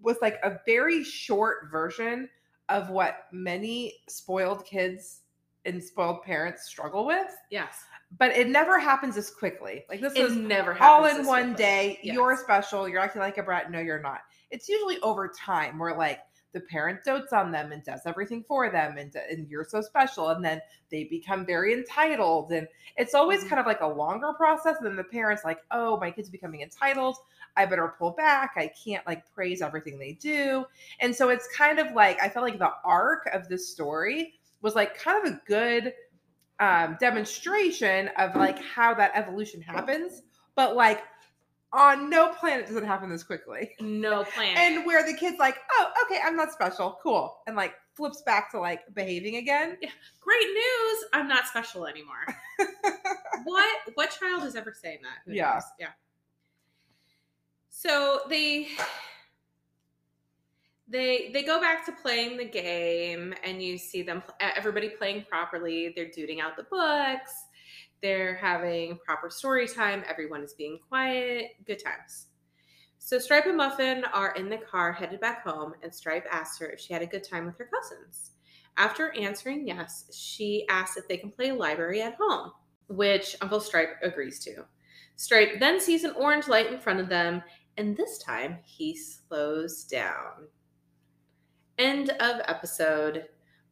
was 0.00 0.16
like 0.20 0.38
a 0.42 0.58
very 0.66 1.04
short 1.04 1.70
version 1.70 2.28
of 2.68 2.90
what 2.90 3.26
many 3.30 3.94
spoiled 4.08 4.64
kids 4.64 5.21
and 5.64 5.82
spoiled 5.82 6.22
parents 6.22 6.64
struggle 6.64 7.06
with, 7.06 7.34
yes. 7.50 7.84
but 8.18 8.32
it 8.32 8.48
never 8.48 8.78
happens 8.78 9.16
as 9.16 9.30
quickly. 9.30 9.84
Like, 9.88 10.00
this 10.00 10.12
It 10.14 10.22
is 10.26 10.36
never 10.36 10.76
all 10.82 11.04
in 11.06 11.24
one 11.26 11.48
quickly. 11.50 11.64
day. 11.64 11.98
Yes. 12.02 12.14
You're 12.14 12.36
special. 12.36 12.88
You're 12.88 13.00
acting 13.00 13.22
like 13.22 13.38
a 13.38 13.42
brat. 13.42 13.70
No, 13.70 13.78
you're 13.78 14.00
not. 14.02 14.20
It's 14.50 14.68
usually 14.68 14.98
over 15.00 15.28
time 15.28 15.78
where 15.78 15.96
like 15.96 16.20
the 16.52 16.60
parent 16.60 17.02
dotes 17.02 17.32
on 17.32 17.50
them 17.50 17.72
and 17.72 17.82
does 17.82 18.02
everything 18.04 18.44
for 18.46 18.68
them, 18.70 18.98
and 18.98 19.14
and 19.30 19.48
you're 19.48 19.64
so 19.64 19.80
special, 19.80 20.28
and 20.30 20.44
then 20.44 20.60
they 20.90 21.04
become 21.04 21.46
very 21.46 21.72
entitled, 21.72 22.52
and 22.52 22.68
it's 22.98 23.14
always 23.14 23.42
Mhm. 23.44 23.48
kind 23.48 23.60
of 23.60 23.64
like 23.66 23.80
a 23.80 23.86
longer 23.86 24.34
process. 24.34 24.76
And 24.76 24.86
then 24.86 24.96
the 24.96 25.04
parents 25.04 25.44
like, 25.44 25.60
oh, 25.70 25.96
my 25.98 26.10
kid's 26.10 26.28
becoming 26.28 26.60
entitled. 26.60 27.16
I 27.56 27.64
better 27.66 27.94
pull 27.98 28.10
back. 28.10 28.52
I 28.56 28.66
can't 28.84 29.06
like 29.06 29.24
praise 29.32 29.62
everything 29.62 29.98
they 29.98 30.12
do. 30.12 30.66
And 31.00 31.14
so 31.16 31.30
it's 31.30 31.48
kind 31.56 31.78
of 31.78 31.92
like 31.92 32.20
I 32.20 32.28
felt 32.28 32.44
like 32.46 32.58
the 32.58 32.72
arc 32.84 33.26
of 33.32 33.48
this 33.48 33.70
story 33.70 34.34
was 34.62 34.74
like 34.74 34.96
kind 34.98 35.26
of 35.26 35.32
a 35.34 35.40
good 35.46 35.92
um 36.60 36.96
demonstration 37.00 38.08
of 38.18 38.34
like 38.36 38.58
how 38.62 38.94
that 38.94 39.12
evolution 39.14 39.60
happens, 39.60 40.22
but 40.54 40.76
like 40.76 41.02
on 41.72 42.10
no 42.10 42.28
planet 42.34 42.66
does 42.66 42.76
it 42.76 42.84
happen 42.84 43.08
this 43.08 43.22
quickly. 43.22 43.72
No 43.80 44.24
plan. 44.24 44.56
And 44.58 44.86
where 44.86 45.04
the 45.10 45.16
kid's 45.16 45.38
like, 45.38 45.56
oh, 45.72 45.86
okay, 46.04 46.20
I'm 46.22 46.36
not 46.36 46.52
special. 46.52 46.98
Cool. 47.02 47.34
And 47.46 47.56
like 47.56 47.72
flips 47.94 48.22
back 48.22 48.50
to 48.52 48.60
like 48.60 48.80
behaving 48.94 49.36
again. 49.36 49.76
Yeah. 49.80 49.88
Great 50.20 50.46
news! 50.46 51.04
I'm 51.12 51.28
not 51.28 51.46
special 51.46 51.86
anymore. 51.86 52.26
what 53.44 53.76
what 53.94 54.10
child 54.10 54.44
is 54.44 54.54
ever 54.54 54.72
saying 54.78 54.98
that? 55.02 55.18
Who 55.26 55.32
Yeah. 55.32 55.54
knows? 55.54 55.62
Yeah. 55.80 55.88
So 57.70 58.20
they 58.28 58.68
they 60.92 61.30
they 61.32 61.42
go 61.42 61.58
back 61.58 61.84
to 61.86 61.92
playing 61.92 62.36
the 62.36 62.44
game 62.44 63.34
and 63.42 63.62
you 63.62 63.78
see 63.78 64.02
them 64.02 64.22
everybody 64.40 64.90
playing 64.90 65.24
properly. 65.28 65.92
They're 65.96 66.10
duding 66.10 66.40
out 66.40 66.56
the 66.56 66.64
books. 66.64 67.32
They're 68.02 68.34
having 68.34 68.98
proper 69.04 69.30
story 69.30 69.66
time. 69.66 70.04
Everyone 70.08 70.42
is 70.42 70.52
being 70.52 70.78
quiet. 70.88 71.52
Good 71.66 71.82
times. 71.82 72.26
So 72.98 73.18
stripe 73.18 73.46
and 73.46 73.56
muffin 73.56 74.04
are 74.12 74.34
in 74.34 74.48
the 74.48 74.58
car 74.58 74.92
headed 74.92 75.20
back 75.20 75.44
home 75.44 75.72
and 75.82 75.92
stripe 75.92 76.26
asks 76.30 76.58
her 76.58 76.66
if 76.66 76.78
she 76.78 76.92
had 76.92 77.02
a 77.02 77.06
good 77.06 77.24
time 77.24 77.46
with 77.46 77.56
her 77.58 77.70
cousins. 77.72 78.32
After 78.76 79.12
answering 79.14 79.66
yes 79.66 80.10
she 80.14 80.66
asks 80.68 80.98
if 80.98 81.08
they 81.08 81.16
can 81.16 81.30
play 81.30 81.52
library 81.52 82.02
at 82.02 82.16
home 82.20 82.52
which 82.88 83.36
uncle 83.40 83.60
stripe 83.60 83.96
agrees 84.02 84.38
to. 84.40 84.64
Stripe 85.16 85.58
then 85.58 85.80
sees 85.80 86.04
an 86.04 86.12
orange 86.18 86.48
light 86.48 86.70
in 86.70 86.78
front 86.78 87.00
of 87.00 87.08
them 87.08 87.42
and 87.78 87.96
this 87.96 88.18
time 88.18 88.58
he 88.64 88.94
slows 88.94 89.84
down 89.84 90.48
End 91.82 92.10
of 92.20 92.40
episode. 92.46 93.24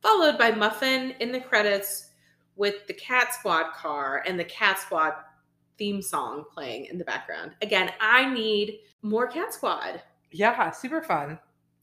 Followed 0.03 0.37
by 0.37 0.51
Muffin 0.51 1.15
in 1.21 1.31
the 1.31 1.39
credits 1.39 2.11
with 2.57 2.85
the 2.89 2.93
Cat 2.95 3.33
Squad 3.33 3.73
car 3.73 4.25
and 4.27 4.37
the 4.37 4.45
Cat 4.45 4.81
Squad 4.81 5.13
theme 5.79 6.03
song 6.03 6.45
playing 6.53 6.87
in 6.87 6.99
the 6.99 7.05
background. 7.05 7.53
Again, 7.63 7.93
I 8.01 8.29
need 8.29 8.81
more 9.03 9.29
Cat 9.29 9.55
Squad. 9.55 10.03
Yeah, 10.33 10.73
super 10.73 11.03
fun. 11.03 11.39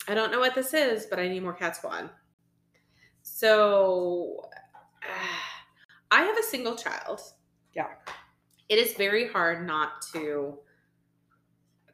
I 0.10 0.16
don't 0.16 0.30
know 0.30 0.42
what 0.42 0.54
this 0.54 0.74
is, 0.74 1.06
but 1.06 1.18
I 1.18 1.30
need 1.30 1.44
more 1.44 1.54
Cat 1.54 1.78
Squad. 1.78 2.10
So, 3.22 4.50
I 6.12 6.24
have 6.24 6.38
a 6.38 6.44
single 6.44 6.76
child. 6.76 7.22
Yeah. 7.74 7.88
It 8.68 8.80
is 8.80 8.96
very 8.96 9.30
hard 9.30 9.66
not 9.66 10.02
to 10.12 10.58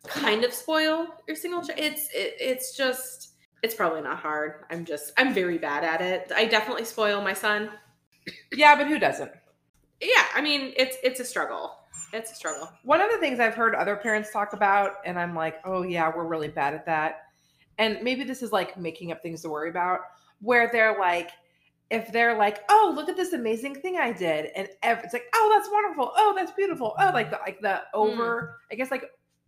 kind 0.07 0.43
of 0.43 0.53
spoil 0.53 1.05
your 1.27 1.35
single 1.35 1.61
child. 1.61 1.77
It's 1.77 2.09
it, 2.15 2.33
it's 2.39 2.75
just 2.75 3.32
it's 3.63 3.73
probably 3.73 4.01
not 4.01 4.19
hard. 4.19 4.65
I'm 4.69 4.85
just 4.85 5.13
I'm 5.17 5.33
very 5.33 5.57
bad 5.57 5.83
at 5.83 6.01
it. 6.01 6.31
I 6.35 6.45
definitely 6.45 6.85
spoil 6.85 7.21
my 7.21 7.33
son. 7.33 7.69
Yeah, 8.51 8.75
but 8.75 8.87
who 8.87 8.99
doesn't? 8.99 9.31
Yeah, 10.01 10.25
I 10.35 10.41
mean 10.41 10.73
it's 10.77 10.97
it's 11.01 11.19
a 11.21 11.25
struggle. 11.25 11.77
It's 12.11 12.31
a 12.31 12.35
struggle. 12.35 12.69
One 12.83 13.01
of 13.01 13.09
the 13.09 13.17
things 13.17 13.39
I've 13.39 13.55
heard 13.55 13.73
other 13.73 13.95
parents 13.95 14.31
talk 14.31 14.53
about, 14.53 14.97
and 15.05 15.17
I'm 15.17 15.33
like, 15.33 15.55
oh 15.65 15.81
yeah, 15.81 16.11
we're 16.15 16.27
really 16.27 16.49
bad 16.49 16.75
at 16.75 16.85
that. 16.85 17.21
And 17.79 18.03
maybe 18.03 18.23
this 18.23 18.43
is 18.43 18.51
like 18.51 18.77
making 18.77 19.11
up 19.11 19.23
things 19.23 19.41
to 19.41 19.49
worry 19.49 19.69
about, 19.69 20.01
where 20.39 20.69
they're 20.71 20.99
like, 20.99 21.31
if 21.89 22.11
they're 22.11 22.37
like, 22.37 22.59
oh, 22.69 22.91
look 22.95 23.09
at 23.09 23.15
this 23.15 23.33
amazing 23.33 23.75
thing 23.75 23.97
I 23.97 24.11
did, 24.11 24.51
and 24.55 24.67
ev- 24.83 25.01
it's 25.03 25.13
like, 25.13 25.25
oh, 25.33 25.51
that's 25.55 25.71
wonderful, 25.71 26.11
oh, 26.15 26.33
that's 26.35 26.51
beautiful, 26.51 26.95
oh, 26.99 27.11
like 27.13 27.31
the 27.31 27.39
like 27.39 27.61
the 27.61 27.81
hmm. 27.93 27.99
over, 27.99 28.59
I 28.71 28.75
guess 28.75 28.91
like 28.91 29.05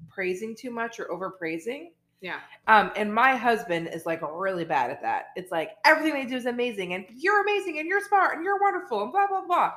praising 0.09 0.55
too 0.55 0.71
much 0.71 0.99
or 0.99 1.11
over 1.11 1.29
praising. 1.29 1.91
Yeah. 2.25 2.39
Um, 2.67 2.91
and 2.95 3.13
my 3.13 3.35
husband 3.35 3.87
is 3.93 4.07
like 4.07 4.19
really 4.23 4.65
bad 4.65 4.89
at 4.89 4.99
that. 5.03 5.25
It's 5.35 5.51
like 5.51 5.73
everything 5.85 6.13
they 6.13 6.25
do 6.25 6.35
is 6.35 6.47
amazing, 6.47 6.95
and 6.95 7.05
you're 7.15 7.41
amazing, 7.43 7.77
and 7.77 7.87
you're 7.87 8.01
smart, 8.01 8.35
and 8.35 8.43
you're 8.43 8.59
wonderful, 8.59 9.03
and 9.03 9.11
blah 9.11 9.27
blah 9.27 9.45
blah. 9.45 9.73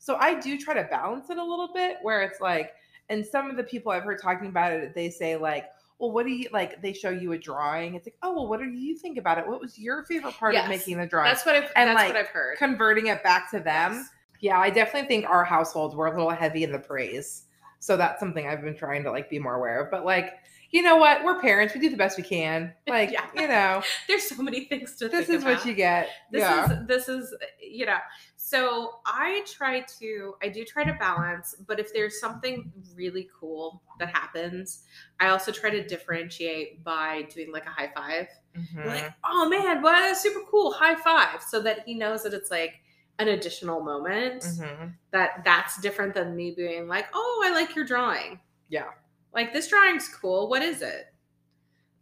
So 0.00 0.16
I 0.16 0.34
do 0.40 0.58
try 0.58 0.74
to 0.74 0.82
balance 0.90 1.30
it 1.30 1.38
a 1.38 1.44
little 1.44 1.70
bit, 1.72 1.98
where 2.02 2.22
it's 2.22 2.40
like, 2.40 2.72
and 3.08 3.24
some 3.24 3.48
of 3.48 3.56
the 3.56 3.62
people 3.62 3.92
I've 3.92 4.02
heard 4.02 4.20
talking 4.20 4.48
about 4.48 4.72
it, 4.72 4.96
they 4.96 5.10
say 5.10 5.36
like, 5.36 5.66
well, 6.00 6.10
what 6.10 6.26
do 6.26 6.32
you 6.32 6.48
like? 6.52 6.82
They 6.82 6.92
show 6.92 7.10
you 7.10 7.34
a 7.34 7.38
drawing. 7.38 7.94
It's 7.94 8.06
like, 8.08 8.16
oh, 8.24 8.32
well, 8.32 8.48
what 8.48 8.58
do 8.58 8.66
you 8.68 8.98
think 8.98 9.16
about 9.16 9.38
it? 9.38 9.46
What 9.46 9.60
was 9.60 9.78
your 9.78 10.04
favorite 10.06 10.34
part 10.34 10.54
Yes. 10.54 10.64
of 10.64 10.70
making 10.70 10.98
the 10.98 11.06
drawing? 11.06 11.28
That's 11.28 11.46
what 11.46 11.54
I've 11.54 11.70
And, 11.76 11.88
that's 11.90 11.96
like, 11.96 12.08
what 12.08 12.16
I've 12.16 12.26
heard. 12.26 12.58
Converting 12.58 13.06
it 13.06 13.22
back 13.22 13.48
to 13.52 13.60
them. 13.60 13.92
Yes. 13.92 14.08
Yeah, 14.40 14.58
I 14.58 14.70
definitely 14.70 15.06
think 15.06 15.30
our 15.30 15.44
household 15.44 15.96
we're 15.96 16.06
a 16.08 16.10
little 16.10 16.30
heavy 16.30 16.64
in 16.64 16.72
the 16.72 16.80
praise. 16.80 17.44
So 17.78 17.96
that's 17.96 18.18
something 18.18 18.48
I've 18.48 18.62
been 18.62 18.76
trying 18.76 19.04
to 19.04 19.12
like 19.12 19.30
be 19.30 19.38
more 19.38 19.54
aware 19.54 19.80
of. 19.84 19.88
But 19.92 20.04
like, 20.04 20.32
you 20.72 20.82
know 20.82 20.96
what? 20.96 21.22
We're 21.22 21.40
parents. 21.40 21.74
We 21.74 21.80
do 21.80 21.90
the 21.90 21.96
best 21.96 22.16
we 22.16 22.24
can. 22.24 22.72
Like, 22.88 23.12
Yeah. 23.12 23.26
you 23.34 23.46
know, 23.46 23.82
There's 24.08 24.24
so 24.28 24.42
many 24.42 24.64
things 24.64 24.96
to 24.96 25.08
this 25.08 25.28
is 25.28 25.44
what 25.44 25.64
you 25.64 25.74
get. 25.74 26.08
this 26.30 26.40
yeah. 26.40 26.72
is 26.80 26.86
this 26.88 27.08
is 27.08 27.34
you 27.62 27.86
know 27.86 27.98
so 28.36 28.96
i 29.06 29.42
try 29.46 29.80
to 29.98 30.34
i 30.42 30.48
do 30.48 30.62
try 30.64 30.82
to 30.84 30.92
balance 30.94 31.54
but 31.66 31.78
if 31.80 31.92
there's 31.94 32.20
something 32.20 32.70
really 32.94 33.28
cool 33.38 33.80
that 33.98 34.08
happens 34.08 34.82
i 35.20 35.28
also 35.28 35.50
try 35.52 35.70
to 35.70 35.86
differentiate 35.86 36.82
by 36.84 37.22
doing 37.34 37.50
like 37.52 37.64
a 37.66 37.70
high 37.70 37.90
five 37.94 38.26
Mhm. 38.58 38.84
like 38.84 39.12
oh 39.24 39.48
man 39.48 39.80
well 39.80 39.92
that's 39.94 40.20
super 40.20 40.40
cool 40.50 40.72
high 40.72 40.96
five 40.96 41.40
so 41.42 41.60
that 41.60 41.80
he 41.86 41.94
knows 41.94 42.24
that 42.24 42.34
it's 42.34 42.50
like 42.50 42.74
an 43.20 43.28
additional 43.28 43.80
moment 43.80 44.42
Mhm. 44.42 44.92
that 45.12 45.42
that's 45.44 45.80
different 45.80 46.12
than 46.12 46.34
me 46.36 46.52
being 46.54 46.88
like 46.88 47.06
oh 47.14 47.42
i 47.46 47.50
like 47.54 47.74
your 47.76 47.84
drawing 47.86 48.40
Yeah. 48.68 48.90
Like 49.34 49.52
this 49.52 49.68
drawing's 49.68 50.08
cool. 50.08 50.48
What 50.48 50.62
is 50.62 50.82
it? 50.82 51.06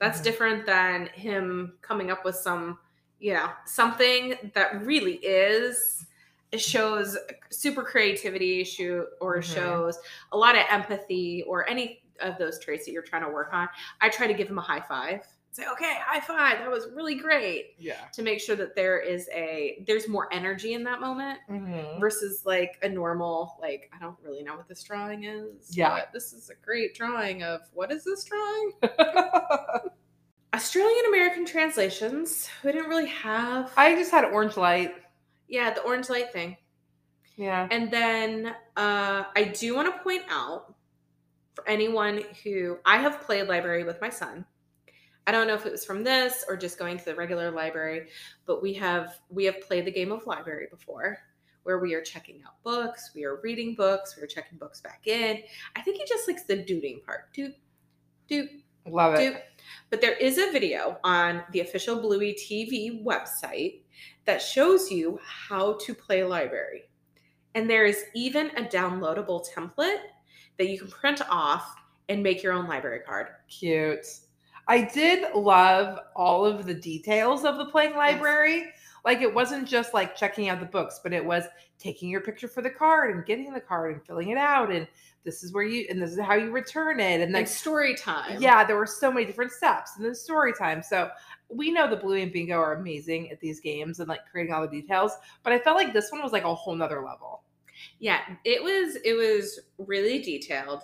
That's 0.00 0.20
Mhm. 0.20 0.24
different 0.24 0.66
than 0.66 1.06
him 1.08 1.78
coming 1.82 2.10
up 2.10 2.24
with 2.24 2.36
some 2.36 2.78
you 3.18 3.34
know 3.34 3.50
something 3.66 4.50
that 4.54 4.84
really 4.86 5.16
is. 5.16 6.06
It 6.52 6.60
shows 6.60 7.16
super 7.50 7.82
creativity 7.82 8.64
shoot 8.64 9.06
or 9.20 9.38
Mhm. 9.38 9.44
shows 9.44 9.98
a 10.32 10.38
lot 10.38 10.56
of 10.56 10.64
empathy 10.70 11.44
or 11.46 11.68
any 11.68 12.02
of 12.20 12.38
those 12.38 12.58
traits 12.58 12.86
that 12.86 12.92
you're 12.92 13.02
trying 13.02 13.22
to 13.22 13.28
work 13.28 13.52
on. 13.52 13.68
I 14.00 14.08
try 14.08 14.26
to 14.26 14.34
give 14.34 14.48
him 14.48 14.58
a 14.58 14.62
high 14.62 14.80
five 14.80 15.26
say 15.52 15.64
okay 15.72 15.94
high 16.04 16.20
five 16.20 16.58
that 16.60 16.70
was 16.70 16.86
really 16.94 17.16
great 17.16 17.74
Yeah. 17.78 17.96
to 18.12 18.22
make 18.22 18.40
sure 18.40 18.54
that 18.56 18.76
there 18.76 18.98
is 19.00 19.28
a 19.34 19.82
there's 19.86 20.06
more 20.08 20.32
energy 20.32 20.74
in 20.74 20.84
that 20.84 21.00
moment 21.00 21.40
Mhm. 21.50 21.98
versus 21.98 22.42
like 22.46 22.78
a 22.82 22.88
normal 22.88 23.56
like 23.60 23.90
i 23.94 23.98
don't 23.98 24.16
really 24.22 24.42
know 24.44 24.54
what 24.56 24.68
this 24.68 24.82
drawing 24.82 25.24
is 25.24 25.76
Yeah. 25.76 26.04
this 26.12 26.32
is 26.32 26.50
a 26.50 26.54
great 26.54 26.94
drawing 26.94 27.42
of 27.42 27.62
what 27.72 27.90
is 27.90 28.04
this 28.04 28.22
drawing 28.24 28.72
australian 30.54 31.04
american 31.06 31.44
translations 31.46 32.48
we 32.64 32.72
didn't 32.72 32.88
really 32.88 33.06
have 33.08 33.72
I 33.76 33.94
just 33.94 34.10
had 34.10 34.24
orange 34.24 34.56
light. 34.56 34.94
yeah 35.48 35.72
the 35.72 35.80
orange 35.82 36.08
light 36.10 36.32
thing 36.32 36.56
Yeah. 37.36 37.66
and 37.70 37.90
then 37.90 38.54
uh 38.76 39.24
i 39.36 39.44
do 39.44 39.74
want 39.74 39.94
to 39.94 40.02
point 40.02 40.22
out 40.30 40.74
for 41.54 41.68
anyone 41.68 42.22
who 42.44 42.78
i 42.84 42.98
have 42.98 43.20
played 43.22 43.48
library 43.48 43.82
with 43.84 44.00
my 44.00 44.10
son 44.10 44.44
i 45.26 45.32
don't 45.32 45.46
know 45.46 45.54
if 45.54 45.66
it 45.66 45.72
was 45.72 45.84
from 45.84 46.02
this 46.02 46.44
or 46.48 46.56
just 46.56 46.78
going 46.78 46.98
to 46.98 47.04
the 47.04 47.14
regular 47.14 47.50
library 47.50 48.08
but 48.46 48.62
we 48.62 48.72
have 48.72 49.20
we 49.28 49.44
have 49.44 49.60
played 49.60 49.84
the 49.84 49.90
game 49.90 50.12
of 50.12 50.26
library 50.26 50.66
before 50.70 51.18
where 51.62 51.78
we 51.78 51.94
are 51.94 52.02
checking 52.02 52.42
out 52.46 52.62
books 52.62 53.10
we 53.14 53.24
are 53.24 53.40
reading 53.42 53.74
books 53.74 54.16
we 54.16 54.22
are 54.22 54.26
checking 54.26 54.58
books 54.58 54.80
back 54.80 55.02
in 55.06 55.38
i 55.76 55.82
think 55.82 55.96
he 55.96 56.04
just 56.06 56.28
likes 56.28 56.44
the 56.44 56.56
duding 56.56 57.00
part 57.04 57.32
doot 57.32 57.54
doot 58.28 58.48
Love 58.86 59.14
it. 59.14 59.32
doot 59.32 59.42
but 59.90 60.00
there 60.00 60.16
is 60.16 60.38
a 60.38 60.50
video 60.52 60.98
on 61.04 61.42
the 61.52 61.60
official 61.60 62.00
bluey 62.00 62.34
tv 62.34 63.04
website 63.04 63.82
that 64.24 64.40
shows 64.40 64.90
you 64.90 65.18
how 65.22 65.74
to 65.74 65.94
play 65.94 66.24
library 66.24 66.88
and 67.54 67.68
there 67.68 67.84
is 67.84 68.04
even 68.14 68.46
a 68.56 68.62
downloadable 68.62 69.44
template 69.54 70.00
that 70.56 70.68
you 70.68 70.78
can 70.78 70.88
print 70.88 71.20
off 71.28 71.74
and 72.08 72.22
make 72.22 72.42
your 72.42 72.52
own 72.52 72.66
library 72.66 73.00
card 73.06 73.28
Cute. 73.48 74.06
I 74.70 74.82
did 74.82 75.34
love 75.34 75.98
all 76.14 76.46
of 76.46 76.64
the 76.64 76.74
details 76.74 77.44
of 77.44 77.58
the 77.58 77.64
playing 77.64 77.96
library. 77.96 78.66
Like 79.04 79.20
it 79.20 79.34
wasn't 79.34 79.66
just 79.66 79.94
like 79.94 80.14
checking 80.14 80.48
out 80.48 80.60
the 80.60 80.66
books, 80.66 81.00
but 81.02 81.12
it 81.12 81.24
was 81.24 81.42
taking 81.80 82.08
your 82.08 82.20
picture 82.20 82.46
for 82.46 82.62
the 82.62 82.70
card 82.70 83.12
and 83.12 83.26
getting 83.26 83.52
the 83.52 83.60
card 83.60 83.94
and 83.94 84.06
filling 84.06 84.28
it 84.28 84.38
out 84.38 84.70
and 84.70 84.86
this 85.24 85.42
is 85.42 85.52
where 85.52 85.64
you 85.64 85.86
and 85.90 86.00
this 86.00 86.12
is 86.12 86.20
how 86.20 86.34
you 86.34 86.52
return 86.52 87.00
it 87.00 87.20
and 87.20 87.34
then 87.34 87.42
like 87.42 87.48
story 87.48 87.96
time 87.96 88.40
yeah, 88.40 88.62
there 88.62 88.76
were 88.76 88.86
so 88.86 89.10
many 89.10 89.26
different 89.26 89.50
steps 89.50 89.96
and 89.96 90.06
then 90.06 90.14
story 90.14 90.52
time. 90.52 90.84
So 90.84 91.10
we 91.48 91.72
know 91.72 91.90
the 91.90 91.96
Bluey 91.96 92.22
and 92.22 92.32
Bingo 92.32 92.54
are 92.54 92.74
amazing 92.74 93.28
at 93.32 93.40
these 93.40 93.58
games 93.58 93.98
and 93.98 94.08
like 94.08 94.20
creating 94.30 94.54
all 94.54 94.62
the 94.62 94.68
details, 94.68 95.16
but 95.42 95.52
I 95.52 95.58
felt 95.58 95.78
like 95.78 95.92
this 95.92 96.12
one 96.12 96.22
was 96.22 96.30
like 96.30 96.44
a 96.44 96.54
whole 96.54 96.76
nother 96.76 97.02
level. 97.02 97.42
Yeah, 97.98 98.20
it 98.44 98.62
was 98.62 98.98
it 99.04 99.14
was 99.14 99.58
really 99.78 100.20
detailed. 100.20 100.82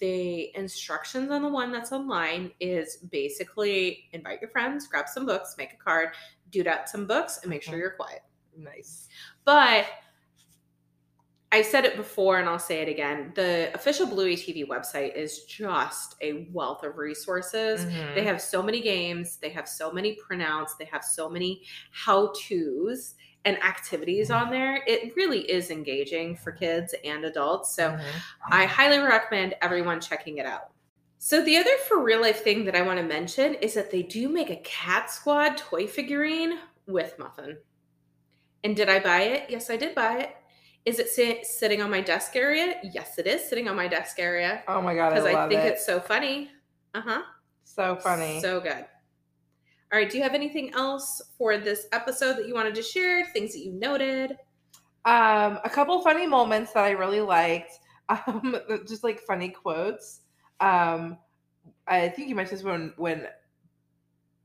The 0.00 0.54
instructions 0.56 1.30
on 1.30 1.42
the 1.42 1.48
one 1.48 1.70
that's 1.72 1.92
online 1.92 2.52
is 2.60 2.96
basically 3.10 4.08
invite 4.12 4.40
your 4.40 4.50
friends, 4.50 4.86
grab 4.88 5.08
some 5.08 5.26
books, 5.26 5.54
make 5.58 5.72
a 5.72 5.76
card, 5.76 6.10
do 6.50 6.64
out 6.66 6.88
some 6.88 7.06
books, 7.06 7.38
and 7.42 7.50
make 7.50 7.62
sure 7.62 7.74
Mhm. 7.74 7.78
you're 7.78 7.90
quiet. 7.92 8.22
Nice. 8.56 9.08
But 9.44 9.86
I 11.50 11.62
said 11.62 11.86
it 11.86 11.96
before 11.96 12.38
and 12.38 12.48
I'll 12.48 12.58
say 12.58 12.82
it 12.82 12.88
again. 12.88 13.32
The 13.34 13.70
official 13.74 14.06
Bluey 14.06 14.36
TV 14.36 14.64
website 14.68 15.14
is 15.16 15.44
just 15.44 16.14
a 16.20 16.48
wealth 16.52 16.84
of 16.84 16.98
resources. 16.98 17.86
Mhm. 17.86 18.14
They 18.14 18.24
have 18.24 18.42
so 18.42 18.62
many 18.62 18.80
games, 18.82 19.38
they 19.38 19.48
have 19.50 19.66
so 19.66 19.90
many 19.90 20.16
printouts, 20.16 20.76
they 20.78 20.84
have 20.86 21.02
so 21.02 21.30
many 21.30 21.62
how 21.90 22.32
to's 22.38 23.14
and 23.48 23.62
activities 23.64 24.30
on 24.30 24.50
there. 24.50 24.82
It 24.86 25.14
really 25.16 25.40
is 25.50 25.70
engaging 25.70 26.36
for 26.36 26.52
kids 26.52 26.94
and 27.04 27.24
adults. 27.24 27.74
So 27.74 27.90
Mhm. 27.90 28.02
I 28.50 28.64
highly 28.66 28.98
recommend 28.98 29.54
everyone 29.62 30.00
checking 30.00 30.38
it 30.38 30.46
out. 30.46 30.70
So, 31.20 31.42
the 31.42 31.56
other 31.56 31.76
for 31.88 31.98
real 32.00 32.20
life 32.20 32.44
thing 32.44 32.64
that 32.66 32.76
I 32.76 32.82
want 32.82 32.98
to 33.00 33.04
mention 33.04 33.54
is 33.54 33.74
that 33.74 33.90
they 33.90 34.02
do 34.04 34.28
make 34.28 34.50
a 34.50 34.56
Cat 34.62 35.10
Squad 35.10 35.56
toy 35.56 35.88
figurine 35.88 36.60
with 36.86 37.18
Muffin. 37.18 37.58
And 38.62 38.76
did 38.76 38.88
I 38.88 39.00
buy 39.00 39.22
it? 39.22 39.50
Yes, 39.50 39.68
I 39.68 39.76
did 39.76 39.96
buy 39.96 40.18
it. 40.20 40.36
Is 40.84 41.00
it 41.00 41.08
sit- 41.08 41.44
sitting 41.44 41.82
on 41.82 41.90
my 41.90 42.00
desk 42.00 42.36
area? 42.36 42.78
Yes, 42.84 43.18
it 43.18 43.26
is 43.26 43.44
sitting 43.48 43.68
on 43.68 43.74
my 43.74 43.88
desk 43.88 44.20
area 44.20 44.62
Oh 44.68 44.80
my 44.80 44.94
god, 44.94 45.08
I 45.12 45.14
because 45.16 45.26
I, 45.26 45.32
love 45.32 45.50
think 45.50 45.62
it. 45.62 45.72
it's 45.72 45.84
so 45.84 45.98
funny. 45.98 46.50
Uh 46.94 47.00
huh. 47.00 47.22
so 47.64 47.96
funny. 47.96 48.40
So 48.40 48.60
good. 48.60 48.84
All 49.92 49.98
right. 49.98 50.10
Do 50.10 50.18
you 50.18 50.22
have 50.22 50.34
anything 50.34 50.72
else 50.74 51.22
for 51.38 51.56
this 51.56 51.86
episode 51.92 52.36
that 52.36 52.46
you 52.46 52.54
wanted 52.54 52.74
to 52.74 52.82
share? 52.82 53.24
Things 53.26 53.52
that 53.52 53.60
you 53.60 53.72
noted? 53.72 54.32
Um, 55.04 55.58
a 55.64 55.70
couple 55.70 56.00
funny 56.02 56.26
moments 56.26 56.72
that 56.72 56.84
I 56.84 56.90
really 56.90 57.20
liked. 57.20 57.72
Um, 58.26 58.56
just 58.86 59.04
like 59.04 59.20
funny 59.20 59.50
quotes. 59.50 60.20
Um, 60.60 61.18
I 61.86 62.08
think 62.08 62.30
you 62.30 62.34
mentioned 62.34 62.60
this 62.60 62.64
when 62.64 62.94
when 62.96 63.26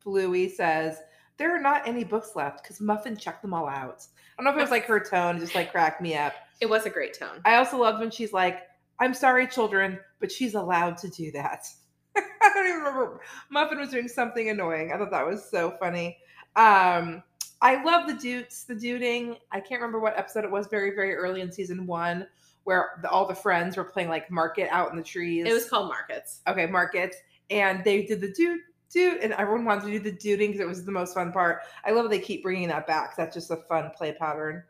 Bluey 0.04 0.50
says 0.50 0.98
there 1.38 1.56
are 1.56 1.62
not 1.62 1.88
any 1.88 2.04
books 2.04 2.32
left 2.36 2.62
because 2.62 2.82
Muffin 2.82 3.16
checked 3.16 3.42
them 3.42 3.54
all 3.54 3.70
out. 3.70 4.06
I 4.38 4.44
don't 4.44 4.46
know 4.46 4.52
if 4.52 4.58
it 4.58 4.62
was 4.64 4.70
like 4.72 4.86
her 4.88 5.00
tone, 5.00 5.40
just 5.40 5.56
like 5.56 5.72
cracked 5.72 6.02
me 6.02 6.16
up. 6.16 6.34
It 6.60 6.70
was 6.70 6.86
a 6.86 6.90
great 6.90 7.18
tone. 7.18 7.40
I 7.46 7.56
also 7.56 7.78
loved 7.78 8.02
when 8.02 8.12
she's 8.12 8.34
like, 8.34 8.64
"I'm 9.00 9.14
sorry, 9.14 9.48
children, 9.48 9.98
but 10.20 10.30
she's 10.30 10.56
allowed 10.56 10.98
to 10.98 11.10
do 11.10 11.32
that." 11.32 11.66
I 12.18 12.52
don't 12.54 12.68
even 12.68 12.80
remember. 12.80 13.22
Muffin 13.50 13.80
was 13.80 13.90
doing 13.90 14.08
something 14.08 14.50
annoying. 14.50 14.92
I 14.92 14.98
thought 14.98 15.12
that 15.12 15.26
was 15.26 15.44
so 15.44 15.72
funny. 15.80 16.18
Um, 16.56 17.24
I 17.62 17.82
love 17.84 18.08
the 18.08 18.14
dutes, 18.14 18.66
the 18.66 18.76
duding. 18.76 19.38
I 19.52 19.60
can't 19.60 19.82
remember 19.82 20.00
what 20.00 20.18
episode 20.18 20.44
it 20.44 20.52
was. 20.52 20.68
Very, 20.68 20.94
very 20.94 21.16
early 21.16 21.42
in 21.42 21.52
season 21.52 21.88
one, 21.88 22.28
where 22.66 23.00
the, 23.02 23.10
all 23.10 23.26
the 23.26 23.34
friends 23.34 23.78
were 23.78 23.86
playing 23.86 24.10
like 24.10 24.30
market 24.30 24.68
out 24.70 24.92
in 24.92 24.98
the 24.98 25.04
trees. 25.04 25.46
It 25.48 25.54
was 25.54 25.70
called 25.70 25.88
Markets. 25.88 26.42
okay, 26.48 26.66
markets, 26.66 27.18
and 27.50 27.84
they 27.84 28.06
did 28.06 28.22
the 28.22 28.32
dude. 28.32 28.60
Dude, 28.92 29.22
and 29.22 29.34
everyone 29.34 29.66
wanted 29.66 29.86
to 29.86 29.92
do 29.92 30.00
the 30.00 30.12
duding 30.12 30.52
because 30.52 30.62
it 30.62 30.68
was 30.68 30.86
the 30.86 30.92
most 30.92 31.16
fun 31.16 31.32
part. 31.32 31.62
I 31.84 31.92
love 31.92 32.12
they 32.12 32.20
keep 32.20 32.44
bringing 32.44 32.68
that 32.68 32.86
back. 32.86 33.16
That's 33.16 33.34
just 33.34 33.50
a 33.50 33.56
fun 33.56 33.90
play 33.98 34.12
pattern. 34.12 34.62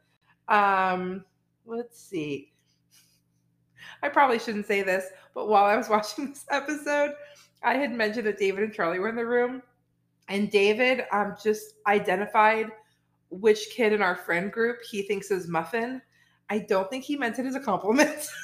Um, 0.47 1.25
let's 1.65 1.99
see. 1.99 2.53
I 4.01 4.09
probably 4.09 4.39
shouldn't 4.39 4.65
say 4.65 4.81
this, 4.81 5.07
but 5.33 5.47
while 5.47 5.65
I 5.65 5.75
was 5.75 5.89
watching 5.89 6.29
this 6.29 6.45
episode, 6.49 7.13
I 7.63 7.75
had 7.75 7.91
mentioned 7.93 8.27
that 8.27 8.37
David 8.37 8.63
and 8.63 8.73
Charlie 8.73 8.99
were 8.99 9.09
in 9.09 9.15
the 9.15 9.25
room, 9.25 9.61
and 10.29 10.49
David 10.51 11.03
um 11.11 11.35
just 11.41 11.75
identified 11.87 12.67
which 13.29 13.69
kid 13.71 13.93
in 13.93 14.01
our 14.01 14.15
friend 14.15 14.51
group 14.51 14.77
he 14.89 15.01
thinks 15.03 15.31
is 15.31 15.47
Muffin. 15.47 16.01
I 16.49 16.59
don't 16.59 16.89
think 16.89 17.03
he 17.03 17.15
meant 17.15 17.39
it 17.39 17.45
as 17.45 17.55
a 17.55 17.59
compliment. 17.59 18.27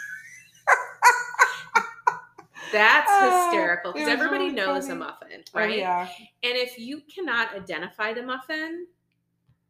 That's 2.72 3.08
Oh, 3.10 3.46
hysterical 3.50 3.94
because 3.94 4.06
was 4.08 4.14
everybody 4.14 4.44
really 4.46 4.56
knows 4.56 4.84
funny. 4.88 4.96
a 4.96 5.04
muffin, 5.06 5.44
Oh, 5.56 5.60
right? 5.60 5.78
yeah. 5.80 6.08
And 6.44 6.56
if 6.56 6.78
you 6.78 7.02
cannot 7.14 7.56
identify 7.56 8.14
the 8.14 8.22
muffin 8.22 8.86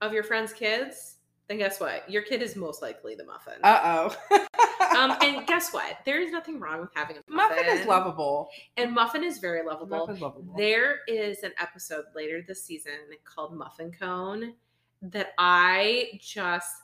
of 0.02 0.12
your 0.12 0.24
friend's 0.24 0.52
kids, 0.52 1.16
then 1.48 1.60
guess 1.60 1.80
what? 1.80 2.10
Your 2.10 2.24
kid 2.24 2.42
is 2.42 2.58
most 2.58 2.82
likely 2.82 3.16
the 3.16 3.24
muffin. 3.26 3.54
Uh 3.64 4.10
oh. 4.32 4.46
um, 5.00 5.18
and 5.22 5.48
guess 5.48 5.72
what? 5.74 6.00
There 6.06 6.22
is 6.22 6.32
nothing 6.32 6.60
wrong 6.60 6.82
with 6.82 6.90
having 6.94 7.18
a 7.18 7.32
muffin. 7.32 7.58
Muffin 7.58 7.78
is 7.78 7.88
lovable. 7.88 8.50
And 8.78 8.94
Muffin 8.94 9.24
is 9.24 9.38
very 9.40 9.66
lovable. 9.66 10.08
Lovable. 10.08 10.54
There 10.58 11.00
is 11.08 11.44
an 11.44 11.52
episode 11.60 12.06
later 12.16 12.44
this 12.48 12.64
season 12.64 12.94
called 13.24 13.56
Muffin 13.56 13.92
Cone 13.92 14.54
that 15.02 15.30
I 15.38 16.20
just, 16.22 16.76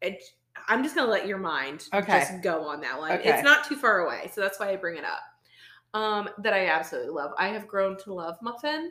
it, 0.00 0.22
I'm 0.68 0.82
just 0.82 0.94
gonna 0.94 1.10
let 1.10 1.26
your 1.26 1.38
mind 1.38 1.86
Okay. 1.92 2.20
just 2.20 2.42
go 2.42 2.62
on 2.66 2.80
that 2.80 2.98
one. 2.98 3.12
Okay. 3.12 3.30
It's 3.30 3.44
not 3.44 3.66
too 3.66 3.76
far 3.76 4.00
away, 4.00 4.30
so 4.32 4.40
that's 4.40 4.58
why 4.58 4.70
I 4.70 4.76
bring 4.76 4.96
it 4.96 5.04
up. 5.04 5.20
Um, 5.92 6.30
that 6.38 6.52
I 6.52 6.68
absolutely 6.68 7.10
love. 7.10 7.32
I 7.38 7.48
have 7.48 7.66
grown 7.66 7.96
to 7.98 8.14
love 8.14 8.36
Muffin. 8.40 8.90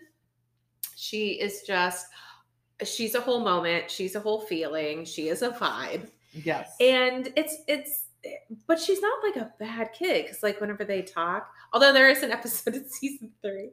She 0.95 1.39
is 1.39 1.63
just, 1.65 2.08
she's 2.84 3.15
a 3.15 3.21
whole 3.21 3.39
moment. 3.39 3.89
She's 3.89 4.15
a 4.15 4.19
whole 4.19 4.41
feeling. 4.41 5.05
She 5.05 5.29
is 5.29 5.41
a 5.41 5.49
vibe 5.49 6.10
yes. 6.34 6.75
and 6.79 7.32
it's 7.36 7.58
it's 7.67 8.05
but 8.67 8.79
she's 8.79 9.01
not 9.01 9.23
like 9.23 9.36
a 9.38 9.53
bad 9.60 9.91
kid 9.93 10.23
because 10.25 10.43
like 10.43 10.60
whenever 10.60 10.84
they 10.84 11.01
talk 11.01 11.49
although 11.73 11.93
there 11.93 12.10
is 12.10 12.21
an 12.23 12.32
episode 12.32 12.75
in 12.75 12.89
season 12.89 13.32
three 13.41 13.69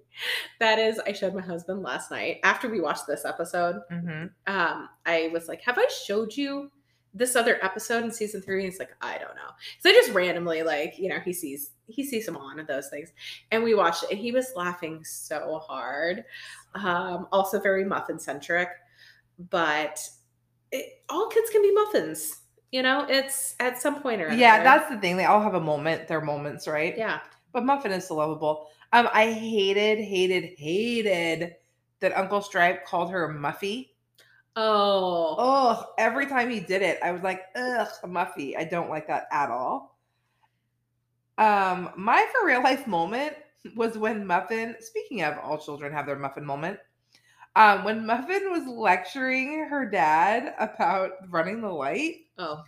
that 0.60 0.78
is 0.78 1.00
i 1.00 1.12
showed 1.12 1.34
my 1.34 1.40
husband 1.42 1.82
last 1.82 2.10
night 2.10 2.38
after 2.44 2.68
we 2.68 2.80
watched 2.80 3.06
this 3.06 3.24
episode. 3.24 3.80
Mhm. 3.92 4.30
um 4.46 4.88
i 5.04 5.28
was 5.32 5.48
like 5.48 5.62
have 5.62 5.78
i 5.78 5.86
showed 6.06 6.36
you 6.36 6.70
this 7.14 7.34
other 7.34 7.58
episode 7.64 8.04
in 8.04 8.12
season 8.12 8.42
three? 8.42 8.62
And 8.62 8.70
he's 8.70 8.78
like 8.78 8.94
i 9.00 9.12
don't 9.16 9.34
know. 9.34 9.50
So 9.80 9.88
i 9.90 9.92
just 9.94 10.12
randomly 10.12 10.62
like 10.62 10.98
you 10.98 11.08
know 11.08 11.18
he 11.18 11.32
sees 11.32 11.70
he 11.88 12.04
sees 12.04 12.26
some 12.26 12.36
on 12.36 12.60
of 12.60 12.66
those 12.66 12.88
things. 12.88 13.10
And 13.50 13.64
we 13.64 13.74
watched 13.74 14.02
it 14.04 14.10
and 14.10 14.18
he 14.18 14.32
was 14.32 14.52
laughing 14.54 15.02
so 15.04 15.60
hard 15.66 16.24
um 16.74 17.26
also 17.32 17.58
very 17.58 17.84
muffin 17.84 18.18
centric 18.18 18.68
but 19.50 19.98
it, 20.72 21.02
all 21.08 21.28
kids 21.28 21.48
can 21.50 21.62
be 21.62 21.72
muffins 21.72 22.40
you 22.72 22.82
know 22.82 23.06
it's 23.08 23.54
at 23.60 23.80
some 23.80 24.00
point 24.02 24.20
or 24.20 24.32
Yeah, 24.32 24.62
that's 24.62 24.90
the 24.90 24.98
thing. 24.98 25.16
They 25.16 25.24
all 25.24 25.40
have 25.40 25.54
a 25.54 25.60
moment, 25.60 26.08
their 26.08 26.20
moments, 26.20 26.66
right? 26.66 26.96
yeah 26.96 27.20
But 27.52 27.64
Muffin 27.64 27.92
is 27.92 28.06
so 28.08 28.16
lovable. 28.16 28.68
Um, 28.92 29.08
I 29.12 29.32
hated, 29.32 30.02
hated, 30.02 30.58
hated 30.58 31.56
that 32.00 32.16
Uncle 32.16 32.40
Stripe 32.42 32.84
called 32.86 33.10
her 33.10 33.28
Muffy. 33.28 33.90
oh 34.56 35.36
Oh, 35.38 35.84
every 35.98 36.26
time 36.26 36.50
he 36.50 36.60
did 36.60 36.82
it, 36.82 36.98
I 37.02 37.12
was 37.12 37.22
like, 37.22 37.42
ugh, 37.54 37.88
Muffy. 38.04 38.56
I 38.56 38.64
don't 38.64 38.90
like 38.90 39.06
that 39.08 39.26
at 39.32 39.50
all. 39.50 39.98
Um, 41.38 41.90
my 41.96 42.26
for 42.32 42.46
real 42.46 42.62
life 42.62 42.86
moment 42.86 43.34
was 43.74 43.98
when 43.98 44.26
Muffin, 44.26 44.76
speaking 44.80 45.22
of 45.22 45.38
all 45.38 45.58
children 45.58 45.92
have 45.92 46.06
their 46.06 46.18
Muffin 46.18 46.44
moment, 46.44 46.78
um, 47.56 47.84
when 47.84 48.06
Muffin 48.06 48.50
was 48.50 48.66
lecturing 48.66 49.66
her 49.68 49.88
dad 49.88 50.54
about 50.58 51.12
running 51.30 51.60
the 51.60 51.68
light. 51.68 52.25
Oh 52.38 52.62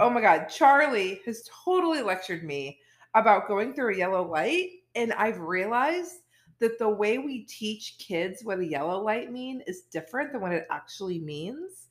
Oh 0.00 0.10
my 0.10 0.20
God, 0.20 0.46
Charlie 0.46 1.20
has 1.24 1.48
totally 1.64 2.02
lectured 2.02 2.42
me 2.42 2.80
about 3.14 3.46
going 3.46 3.72
through 3.72 3.94
a 3.94 3.96
yellow 3.96 4.28
light. 4.28 4.70
And 4.96 5.12
I've 5.12 5.38
realized 5.38 6.16
that 6.58 6.78
the 6.78 6.88
way 6.88 7.18
we 7.18 7.44
teach 7.44 7.96
kids 7.98 8.44
what 8.44 8.58
a 8.58 8.66
yellow 8.66 9.00
light 9.00 9.30
mean 9.32 9.62
is 9.66 9.82
different 9.82 10.32
than 10.32 10.40
what 10.40 10.52
it 10.52 10.66
actually 10.70 11.20
means. 11.20 11.88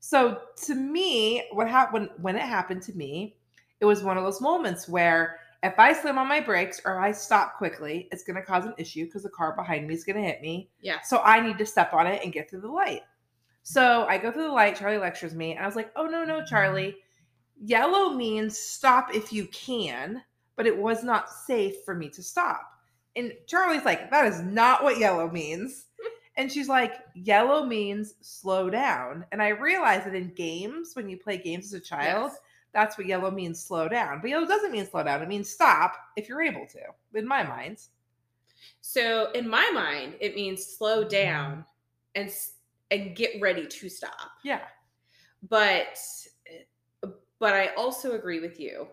So 0.00 0.40
to 0.64 0.74
me, 0.74 1.46
what 1.52 1.68
happened 1.68 2.10
when 2.20 2.36
it 2.36 2.42
happened 2.42 2.82
to 2.82 2.92
me, 2.92 3.36
it 3.80 3.84
was 3.84 4.02
one 4.02 4.16
of 4.16 4.24
those 4.24 4.40
moments 4.40 4.88
where 4.88 5.38
if 5.62 5.78
I 5.78 5.92
slam 5.94 6.18
on 6.18 6.28
my 6.28 6.40
brakes 6.40 6.80
or 6.84 7.00
I 7.00 7.12
stop 7.12 7.56
quickly, 7.56 8.08
it's 8.12 8.22
going 8.22 8.36
to 8.36 8.42
cause 8.42 8.66
an 8.66 8.74
issue 8.76 9.06
because 9.06 9.22
the 9.22 9.30
car 9.30 9.56
behind 9.56 9.86
me 9.88 9.94
is 9.94 10.04
going 10.04 10.16
to 10.16 10.22
hit 10.22 10.42
me. 10.42 10.68
yeah 10.80 11.00
So 11.02 11.20
I 11.24 11.40
need 11.40 11.56
to 11.58 11.66
step 11.66 11.94
on 11.94 12.06
it 12.06 12.22
and 12.22 12.32
get 12.32 12.50
through 12.50 12.60
the 12.60 12.68
light. 12.68 13.02
So 13.64 14.06
I 14.06 14.18
go 14.18 14.30
through 14.30 14.44
the 14.44 14.48
light. 14.52 14.76
Charlie 14.76 14.98
lectures 14.98 15.34
me. 15.34 15.52
And 15.52 15.60
I 15.60 15.66
was 15.66 15.74
like, 15.74 15.90
oh, 15.96 16.04
no, 16.06 16.22
no, 16.24 16.36
mm-hmm. 16.36 16.46
Charlie. 16.46 16.96
Yellow 17.60 18.10
means 18.10 18.58
stop 18.58 19.14
if 19.14 19.32
you 19.32 19.46
can, 19.48 20.22
but 20.56 20.66
it 20.66 20.76
was 20.76 21.02
not 21.02 21.30
safe 21.30 21.76
for 21.84 21.94
me 21.94 22.08
to 22.10 22.22
stop. 22.22 22.60
And 23.16 23.32
Charlie's 23.46 23.84
like, 23.84 24.10
that 24.10 24.26
is 24.26 24.40
not 24.42 24.82
what 24.84 24.98
yellow 24.98 25.28
means. 25.30 25.86
And 26.36 26.50
she's 26.50 26.68
like, 26.68 26.94
yellow 27.14 27.64
means 27.64 28.14
slow 28.20 28.68
down. 28.68 29.24
And 29.30 29.40
I 29.40 29.50
realized 29.50 30.04
that 30.06 30.16
in 30.16 30.34
games, 30.34 30.90
when 30.94 31.08
you 31.08 31.16
play 31.16 31.38
games 31.38 31.66
as 31.66 31.74
a 31.74 31.80
child, 31.80 32.32
Yes. 32.32 32.40
that's 32.72 32.98
what 32.98 33.06
yellow 33.06 33.30
means 33.30 33.62
slow 33.62 33.88
down. 33.88 34.20
But 34.20 34.30
yellow 34.30 34.44
doesn't 34.44 34.72
mean 34.72 34.84
slow 34.84 35.04
down. 35.04 35.22
It 35.22 35.28
means 35.28 35.48
stop 35.48 35.94
if 36.16 36.28
you're 36.28 36.42
able 36.42 36.66
to, 36.72 36.80
in 37.16 37.24
my 37.28 37.44
mind. 37.44 37.78
so 38.80 39.30
in 39.30 39.48
my 39.48 39.70
mind 39.72 40.14
it 40.20 40.34
means 40.34 40.66
slow 40.66 41.04
down 41.04 41.52
mm-hmm. 41.52 41.60
and 42.16 42.28
s- 42.28 42.54
and 42.90 43.16
get 43.16 43.40
ready 43.40 43.66
to 43.66 43.88
stop 43.88 44.30
Yeah. 44.44 44.60
but 45.48 45.98
but 47.40 47.52
i 47.54 47.68
also 47.76 48.12
agree 48.12 48.40
with 48.40 48.58
you 48.60 48.88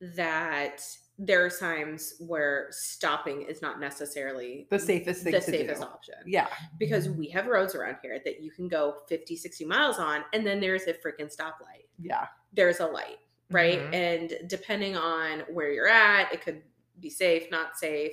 that 0.00 0.80
there 1.18 1.44
are 1.44 1.50
times 1.50 2.14
where 2.18 2.68
stopping 2.70 3.42
is 3.42 3.62
not 3.62 3.78
necessarily 3.78 4.66
The 4.70 4.78
safest 4.78 5.22
thing 5.22 5.32
the 5.32 5.40
safest 5.40 5.80
do. 5.82 5.86
option 5.86 6.14
Yeah. 6.26 6.48
because 6.78 7.08
we 7.08 7.28
have 7.28 7.46
roads 7.46 7.74
around 7.74 7.98
here 8.02 8.18
that 8.24 8.40
you 8.42 8.50
can 8.50 8.66
go 8.66 8.96
50 9.08 9.36
60 9.36 9.64
miles 9.64 9.98
on 9.98 10.24
and 10.32 10.44
then 10.46 10.58
there's 10.60 10.84
a 10.88 10.94
freaking 10.94 11.32
stoplight 11.34 11.86
Yeah. 12.00 12.26
there's 12.52 12.80
a 12.80 12.86
light 12.86 13.18
right 13.50 13.78
Mhm. 13.80 13.94
and 13.94 14.48
depending 14.48 14.96
on 14.96 15.40
where 15.52 15.70
you're 15.70 15.88
at 15.88 16.32
it 16.32 16.40
could 16.40 16.62
be 17.00 17.10
safe 17.10 17.50
not 17.50 17.76
safe 17.76 18.12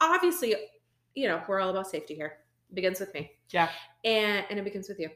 obviously 0.00 0.54
you 1.14 1.28
know 1.28 1.42
we're 1.48 1.60
all 1.60 1.70
about 1.70 1.88
safety 1.88 2.14
here 2.14 2.38
begins 2.74 3.00
with 3.00 3.12
me 3.14 3.32
Yeah. 3.50 3.68
and 4.04 4.44
and 4.50 4.58
it 4.58 4.64
begins 4.64 4.88
with 4.88 4.98
you 4.98 5.10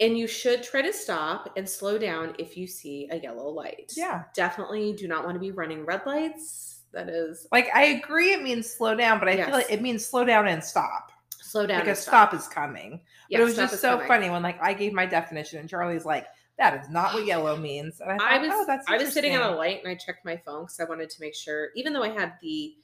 And 0.00 0.16
you 0.16 0.26
should 0.28 0.62
try 0.62 0.80
to 0.82 0.92
stop 0.92 1.52
and 1.56 1.68
slow 1.68 1.98
down 1.98 2.34
if 2.38 2.56
you 2.56 2.66
see 2.68 3.08
a 3.10 3.16
yellow 3.18 3.48
light. 3.48 3.92
Yeah. 3.96 4.24
Definitely 4.34 4.92
do 4.92 5.08
not 5.08 5.24
want 5.24 5.34
to 5.34 5.40
be 5.40 5.50
running 5.50 5.84
red 5.84 6.02
lights. 6.06 6.82
That 6.92 7.08
is 7.08 7.46
Like 7.52 7.68
I 7.74 7.84
agree 7.84 8.32
it 8.32 8.42
means 8.42 8.70
slow 8.70 8.94
down, 8.94 9.18
but 9.18 9.28
I 9.28 9.32
Yes. 9.32 9.46
feel 9.46 9.56
like 9.56 9.70
it 9.70 9.82
means 9.82 10.06
slow 10.06 10.24
down 10.24 10.46
and 10.48 10.62
stop. 10.62 11.10
slow 11.40 11.66
down. 11.66 11.78
like 11.78 11.86
a 11.88 11.90
and 11.90 11.98
stop. 11.98 12.32
is 12.34 12.46
coming. 12.48 13.00
Yeah, 13.28 13.38
but 13.38 13.42
it 13.42 13.44
was 13.46 13.56
just 13.56 13.80
so 13.80 13.92
coming. 13.92 14.06
funny 14.08 14.30
when 14.30 14.42
like 14.42 14.60
I 14.62 14.72
gave 14.72 14.92
my 14.92 15.04
definition 15.06 15.58
and 15.60 15.68
Charlie's 15.68 16.04
like, 16.04 16.26
that 16.58 16.80
is 16.82 16.88
not 16.90 17.12
what 17.14 17.24
yellow 17.26 17.56
means. 17.56 18.00
And 18.00 18.10
I, 18.10 18.16
thought, 18.18 18.32
I 18.32 18.38
was 18.38 18.50
oh, 18.52 18.64
that's 18.66 18.88
I 18.88 18.96
was 18.98 19.12
sitting 19.12 19.34
at 19.34 19.42
a 19.42 19.54
light 19.54 19.80
and 19.82 19.90
I 19.90 19.94
checked 19.94 20.24
my 20.24 20.36
phone 20.44 20.62
because 20.64 20.80
I 20.80 20.84
wanted 20.84 21.08
to 21.10 21.20
make 21.20 21.34
sure, 21.34 21.68
even 21.76 21.92
though 21.92 22.02
I 22.02 22.08
had 22.10 22.34
the 22.42 22.74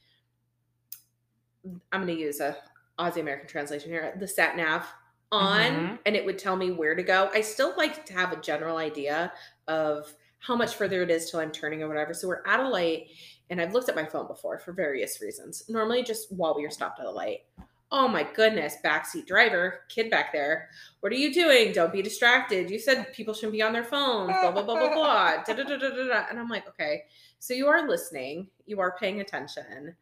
I'm 1.92 2.05
going 2.05 2.14
to 2.16 2.20
use 2.22 2.40
a 2.40 2.57
Aussie 2.98 3.20
American 3.20 3.48
translation 3.48 3.90
here, 3.90 4.14
the 4.18 4.28
sat 4.28 4.57
nav 4.57 4.87
on, 5.33 5.61
Mhm. 5.61 5.98
and 6.07 6.16
it 6.16 6.24
would 6.24 6.38
tell 6.38 6.57
me 6.57 6.70
where 6.70 6.94
to 6.94 7.02
go. 7.02 7.28
I 7.33 7.40
still 7.40 7.74
like 7.76 8.04
to 8.07 8.12
have 8.12 8.33
a 8.33 8.37
general 8.37 8.76
idea 8.76 9.33
of 9.66 10.14
how 10.38 10.54
much 10.54 10.74
further 10.76 11.02
it 11.02 11.11
is 11.11 11.30
till 11.30 11.40
I'm 11.40 11.50
turning 11.50 11.83
or 11.83 11.88
whatever. 11.88 12.14
So 12.14 12.28
we're 12.28 12.46
at 12.46 12.61
a 12.61 12.68
light, 12.68 13.09
and 13.50 13.61
I've 13.61 13.72
looked 13.72 13.88
at 13.88 13.96
my 13.96 14.04
phone 14.04 14.26
before 14.26 14.59
for 14.59 14.72
various 14.72 15.20
reasons. 15.20 15.68
Normally, 15.68 16.02
just 16.02 16.30
while 16.30 16.54
we 16.54 16.62
were 16.62 16.70
stopped 16.70 17.00
at 17.00 17.07
a 17.07 17.11
light. 17.11 17.46
Oh 17.90 18.09
my 18.09 18.24
goodness, 18.24 18.76
backseat 18.85 19.26
driver, 19.26 19.85
kid 19.88 20.11
back 20.11 20.33
there. 20.33 20.68
What 21.00 21.12
are 21.12 21.16
you 21.16 21.33
doing? 21.33 21.72
Don't 21.72 21.92
be 21.92 22.02
distracted. 22.02 22.70
You 22.70 22.78
said 22.78 23.12
people 23.12 23.35
shouldn't 23.35 23.52
be 23.52 23.62
on 23.62 23.72
their 23.72 23.85
phones, 23.85 24.33
blah, 24.40 24.50
blah, 24.50 24.62
blah, 24.62 24.74
blah, 24.78 24.94
blah. 24.94 25.42
Da, 25.44 25.52
da, 25.54 25.62
da, 25.62 25.76
da, 25.76 25.90
da. 25.90 26.26
And 26.28 26.38
I'm 26.38 26.48
like, 26.48 26.66
okay, 26.68 27.04
so 27.38 27.54
you 27.54 27.68
are 27.68 27.87
listening, 27.88 28.50
you 28.66 28.80
are 28.80 28.96
paying 28.98 29.20
attention. 29.20 29.96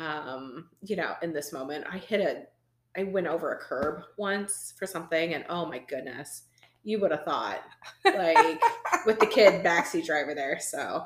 Um, 0.00 0.68
you 0.82 0.96
know, 0.96 1.14
in 1.22 1.32
this 1.32 1.52
moment, 1.52 1.84
I 1.90 1.98
hit 1.98 2.20
a, 2.20 2.42
I 2.98 3.04
went 3.04 3.26
over 3.26 3.52
a 3.52 3.58
curb 3.58 4.02
once 4.16 4.72
for 4.78 4.86
something, 4.86 5.34
and 5.34 5.44
oh 5.48 5.66
my 5.66 5.78
goodness, 5.78 6.44
you 6.82 6.98
would 7.00 7.10
have 7.10 7.24
thought, 7.24 7.60
like, 8.04 8.60
with 9.04 9.18
the 9.20 9.26
kid 9.26 9.64
backseat 9.64 10.06
driver 10.06 10.34
there. 10.34 10.58
So 10.58 11.04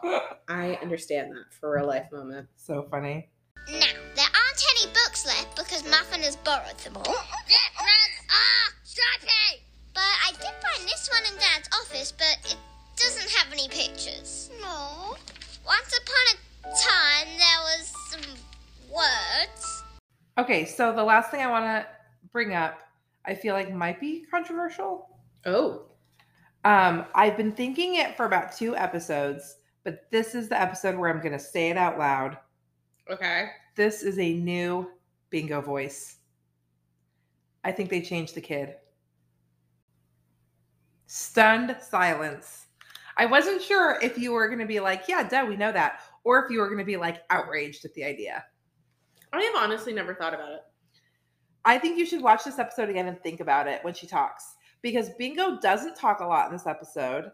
I 0.49 0.79
understand 0.81 1.33
that 1.33 1.53
for 1.59 1.75
a 1.75 1.81
real 1.81 1.89
life 1.89 2.07
moment. 2.13 2.49
so 2.57 2.87
funny. 2.91 3.31
Now, 3.69 3.87
there 4.15 4.27
aren't 4.27 4.65
any 4.77 4.93
books 4.93 5.27
left 5.27 5.57
because 5.57 5.83
Muffin 5.91 6.21
has 6.21 6.37
borrowed 6.37 6.79
them 6.79 6.97
all. 6.97 7.05
Yeah, 7.07 7.81
Rex! 7.81 8.27
Ah, 8.31 8.73
Stripey! 8.85 9.65
But 9.95 10.03
I 10.03 10.33
did 10.33 10.55
find 10.63 10.87
this 10.89 11.09
one 11.11 11.23
in 11.33 11.39
Dad's 11.41 11.69
office, 11.81 12.13
but 12.13 12.37
it 12.45 12.57
doesn't 12.97 13.31
have 13.31 13.53
any 13.53 13.69
pictures. 13.69 14.44
Okay, 20.45 20.67
so 20.67 20.93
the 20.95 21.03
last 21.03 21.31
thing 21.31 21.41
I 21.41 21.51
want 21.51 21.65
to 21.65 21.87
bring 22.31 22.53
up, 22.55 22.79
I 23.25 23.35
feel 23.35 23.55
like 23.55 23.73
might 23.73 23.99
be 23.99 24.27
controversial. 24.31 25.09
Oh, 25.47 25.87
Um, 26.65 27.07
I've 27.15 27.37
been 27.39 27.53
thinking 27.53 27.95
it 27.95 28.15
for 28.15 28.27
about 28.27 28.55
two 28.55 28.77
episodes, 28.77 29.57
but 29.85 30.11
this 30.11 30.35
is 30.35 30.51
the 30.51 30.61
episode 30.61 30.97
where 30.99 31.09
I'm 31.09 31.21
going 31.21 31.33
to 31.33 31.39
say 31.39 31.71
it 31.71 31.79
out 31.79 31.99
loud. 31.99 32.37
okay. 33.11 33.49
This 33.75 34.03
is 34.03 34.19
a 34.19 34.35
new 34.35 34.91
bingo 35.31 35.61
voice. 35.63 36.19
I 37.65 37.73
think 37.73 37.89
they 37.89 38.03
changed 38.03 38.35
the 38.35 38.41
kid. 38.43 38.77
Stunned 41.07 41.75
silence. 41.81 42.67
I 43.17 43.25
wasn't 43.27 43.63
sure 43.63 43.99
if 44.03 44.19
you 44.19 44.33
were 44.33 44.47
going 44.49 44.61
to 44.61 44.67
be 44.67 44.79
like, 44.81 45.05
yeah, 45.09 45.27
duh, 45.27 45.47
we 45.49 45.57
know 45.57 45.73
that, 45.73 46.01
or 46.23 46.45
if 46.45 46.51
you 46.51 46.59
were 46.61 46.67
going 46.69 46.79
to 46.81 46.85
be 46.85 46.97
like 46.99 47.23
outraged 47.31 47.85
at 47.87 47.95
the 47.95 48.05
idea. 48.05 48.45
I 49.39 49.43
have 49.43 49.55
honestly 49.57 49.93
never 49.93 50.15
thought 50.15 50.35
about 50.35 50.53
it. 50.53 50.61
I 51.65 51.79
think 51.79 51.99
you 51.99 52.07
should 52.07 52.23
watch 52.23 52.45
this 52.45 52.59
episode 52.59 52.91
again 52.91 53.09
and 53.09 53.21
think 53.23 53.41
about 53.41 53.67
it 53.67 53.83
when 53.83 53.95
she 53.95 54.07
talks 54.07 54.55
because 54.83 55.11
Bingo 55.19 55.59
doesn't 55.61 55.97
talk 55.97 56.21
a 56.21 56.27
lot 56.27 56.47
in 56.47 56.53
this 56.53 56.67
episode. 56.67 57.31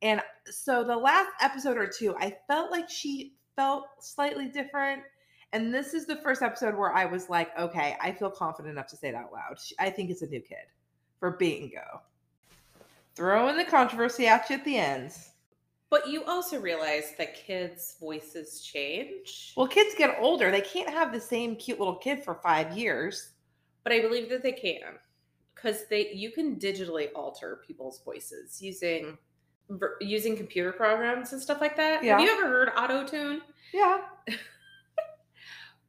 And 0.00 0.22
so 0.46 0.84
the 0.84 0.96
last 0.96 1.30
episode 1.42 1.76
or 1.76 1.86
two, 1.86 2.16
I 2.16 2.36
felt 2.46 2.70
like 2.70 2.88
she 2.88 3.34
felt 3.56 3.84
slightly 4.00 4.48
different. 4.48 5.02
And 5.52 5.72
this 5.72 5.92
is 5.92 6.06
the 6.06 6.16
first 6.16 6.40
episode 6.42 6.76
where 6.76 6.94
I 6.94 7.04
was 7.04 7.28
like, 7.28 7.50
okay, 7.58 7.96
I 8.00 8.12
feel 8.12 8.30
confident 8.30 8.72
enough 8.72 8.86
to 8.88 8.96
say 8.96 9.08
it 9.08 9.14
out 9.14 9.32
loud. 9.32 9.58
I 9.78 9.90
think 9.90 10.10
it's 10.10 10.22
a 10.22 10.26
new 10.26 10.40
kid 10.40 10.58
for 11.18 11.32
Bingo. 11.32 12.02
Throw 13.14 13.48
in 13.48 13.56
the 13.56 13.64
controversy 13.64 14.26
at 14.26 14.48
you 14.48 14.56
at 14.56 14.64
the 14.64 14.76
end. 14.76 15.12
But 15.90 16.08
you 16.08 16.22
also 16.24 16.60
realize 16.60 17.14
that 17.16 17.34
kids' 17.34 17.96
voices 17.98 18.60
change. 18.60 19.54
Well, 19.56 19.66
kids 19.66 19.94
get 19.96 20.16
older. 20.20 20.50
They 20.50 20.60
can't 20.60 20.90
have 20.90 21.12
the 21.12 21.20
same 21.20 21.56
cute 21.56 21.78
little 21.78 21.96
kid 21.96 22.22
for 22.22 22.34
five 22.42 22.76
years. 22.76 23.30
but 23.84 23.92
I 23.92 24.00
believe 24.00 24.28
that 24.28 24.42
they 24.42 24.52
can 24.52 24.98
because 25.54 25.86
they 25.88 26.12
you 26.12 26.30
can 26.30 26.56
digitally 26.56 27.08
alter 27.14 27.62
people's 27.66 28.02
voices 28.04 28.60
using 28.60 29.16
using 30.00 30.36
computer 30.36 30.72
programs 30.72 31.32
and 31.32 31.40
stuff 31.40 31.60
like 31.60 31.76
that. 31.76 32.04
Yeah. 32.04 32.18
Have 32.18 32.20
you 32.20 32.30
ever 32.30 32.46
heard 32.48 32.68
auto 32.76 33.06
tune? 33.06 33.40
Yeah. 33.72 34.00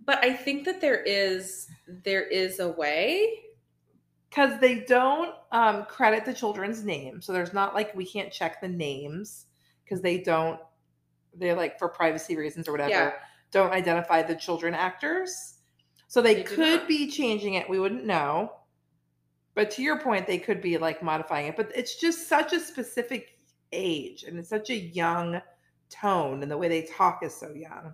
But 0.05 0.23
I 0.23 0.33
think 0.33 0.65
that 0.65 0.81
there 0.81 1.01
is 1.03 1.67
there 1.88 2.23
is 2.23 2.59
a 2.59 2.69
way. 2.69 3.31
because 4.29 4.59
they 4.59 4.79
don't 4.81 5.35
um, 5.51 5.85
credit 5.85 6.25
the 6.25 6.33
children's 6.33 6.83
names 6.83 7.25
so 7.25 7.33
there's 7.33 7.53
not 7.53 7.73
like 7.75 7.93
we 7.95 8.05
can't 8.05 8.31
check 8.31 8.62
the 8.62 8.67
names 8.67 9.45
because 9.89 10.02
they 10.02 10.19
don't 10.19 10.60
they're 11.36 11.56
like 11.56 11.80
for 11.80 11.89
privacy 11.89 12.38
reasons 12.38 12.67
or 12.67 12.71
whatever 12.71 12.89
Yeah. 12.89 13.13
don't 13.52 13.71
identify 13.71 14.21
the 14.21 14.36
children 14.36 14.73
actors 14.73 15.56
so 16.08 16.21
they, 16.21 16.36
They 16.36 16.43
could 16.43 16.88
be 16.88 17.10
changing 17.10 17.56
it 17.56 17.69
we 17.69 17.80
wouldn't 17.80 18.06
know 18.06 18.54
but 19.56 19.71
to 19.71 19.82
your 19.82 19.99
point 19.99 20.28
they 20.28 20.38
could 20.38 20.62
be 20.62 20.78
like 20.78 21.02
modifying 21.02 21.47
it 21.47 21.58
but 21.58 21.71
it's 21.75 21.95
just 21.95 22.28
such 22.28 22.54
a 22.54 22.60
specific 22.60 23.39
age 23.71 24.23
and 24.23 24.38
it's 24.39 24.49
such 24.49 24.69
a 24.69 24.75
young 24.75 25.41
tone 25.89 26.41
and 26.43 26.52
the 26.52 26.58
way 26.58 26.67
they 26.67 26.84
talk 26.84 27.23
is 27.23 27.34
so 27.34 27.52
young 27.54 27.93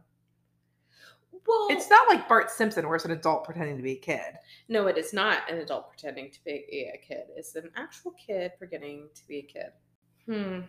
Well, 1.48 1.68
it's 1.70 1.90
not 1.90 2.08
like 2.10 2.28
bart 2.28 2.52
simpson 2.52 2.86
where 2.88 2.96
it's 2.96 3.06
an 3.06 3.12
adult 3.12 3.44
pretending 3.46 3.78
to 3.78 3.84
be 3.84 3.94
a 3.94 3.98
kid 3.98 4.38
no, 4.68 4.88
it 4.88 4.98
is 4.98 5.14
not 5.14 5.50
an 5.50 5.60
adult 5.60 5.90
pretending 5.90 6.32
to 6.32 6.44
be 6.44 6.92
a 6.94 6.98
kid. 6.98 7.26
It's 7.36 7.56
an 7.56 7.70
actual 7.76 8.12
kid 8.14 8.54
pretending 8.58 9.10
to 9.14 9.28
be 9.28 9.40
a 9.40 9.42
kid. 9.44 9.72
Hmm. 10.26 10.62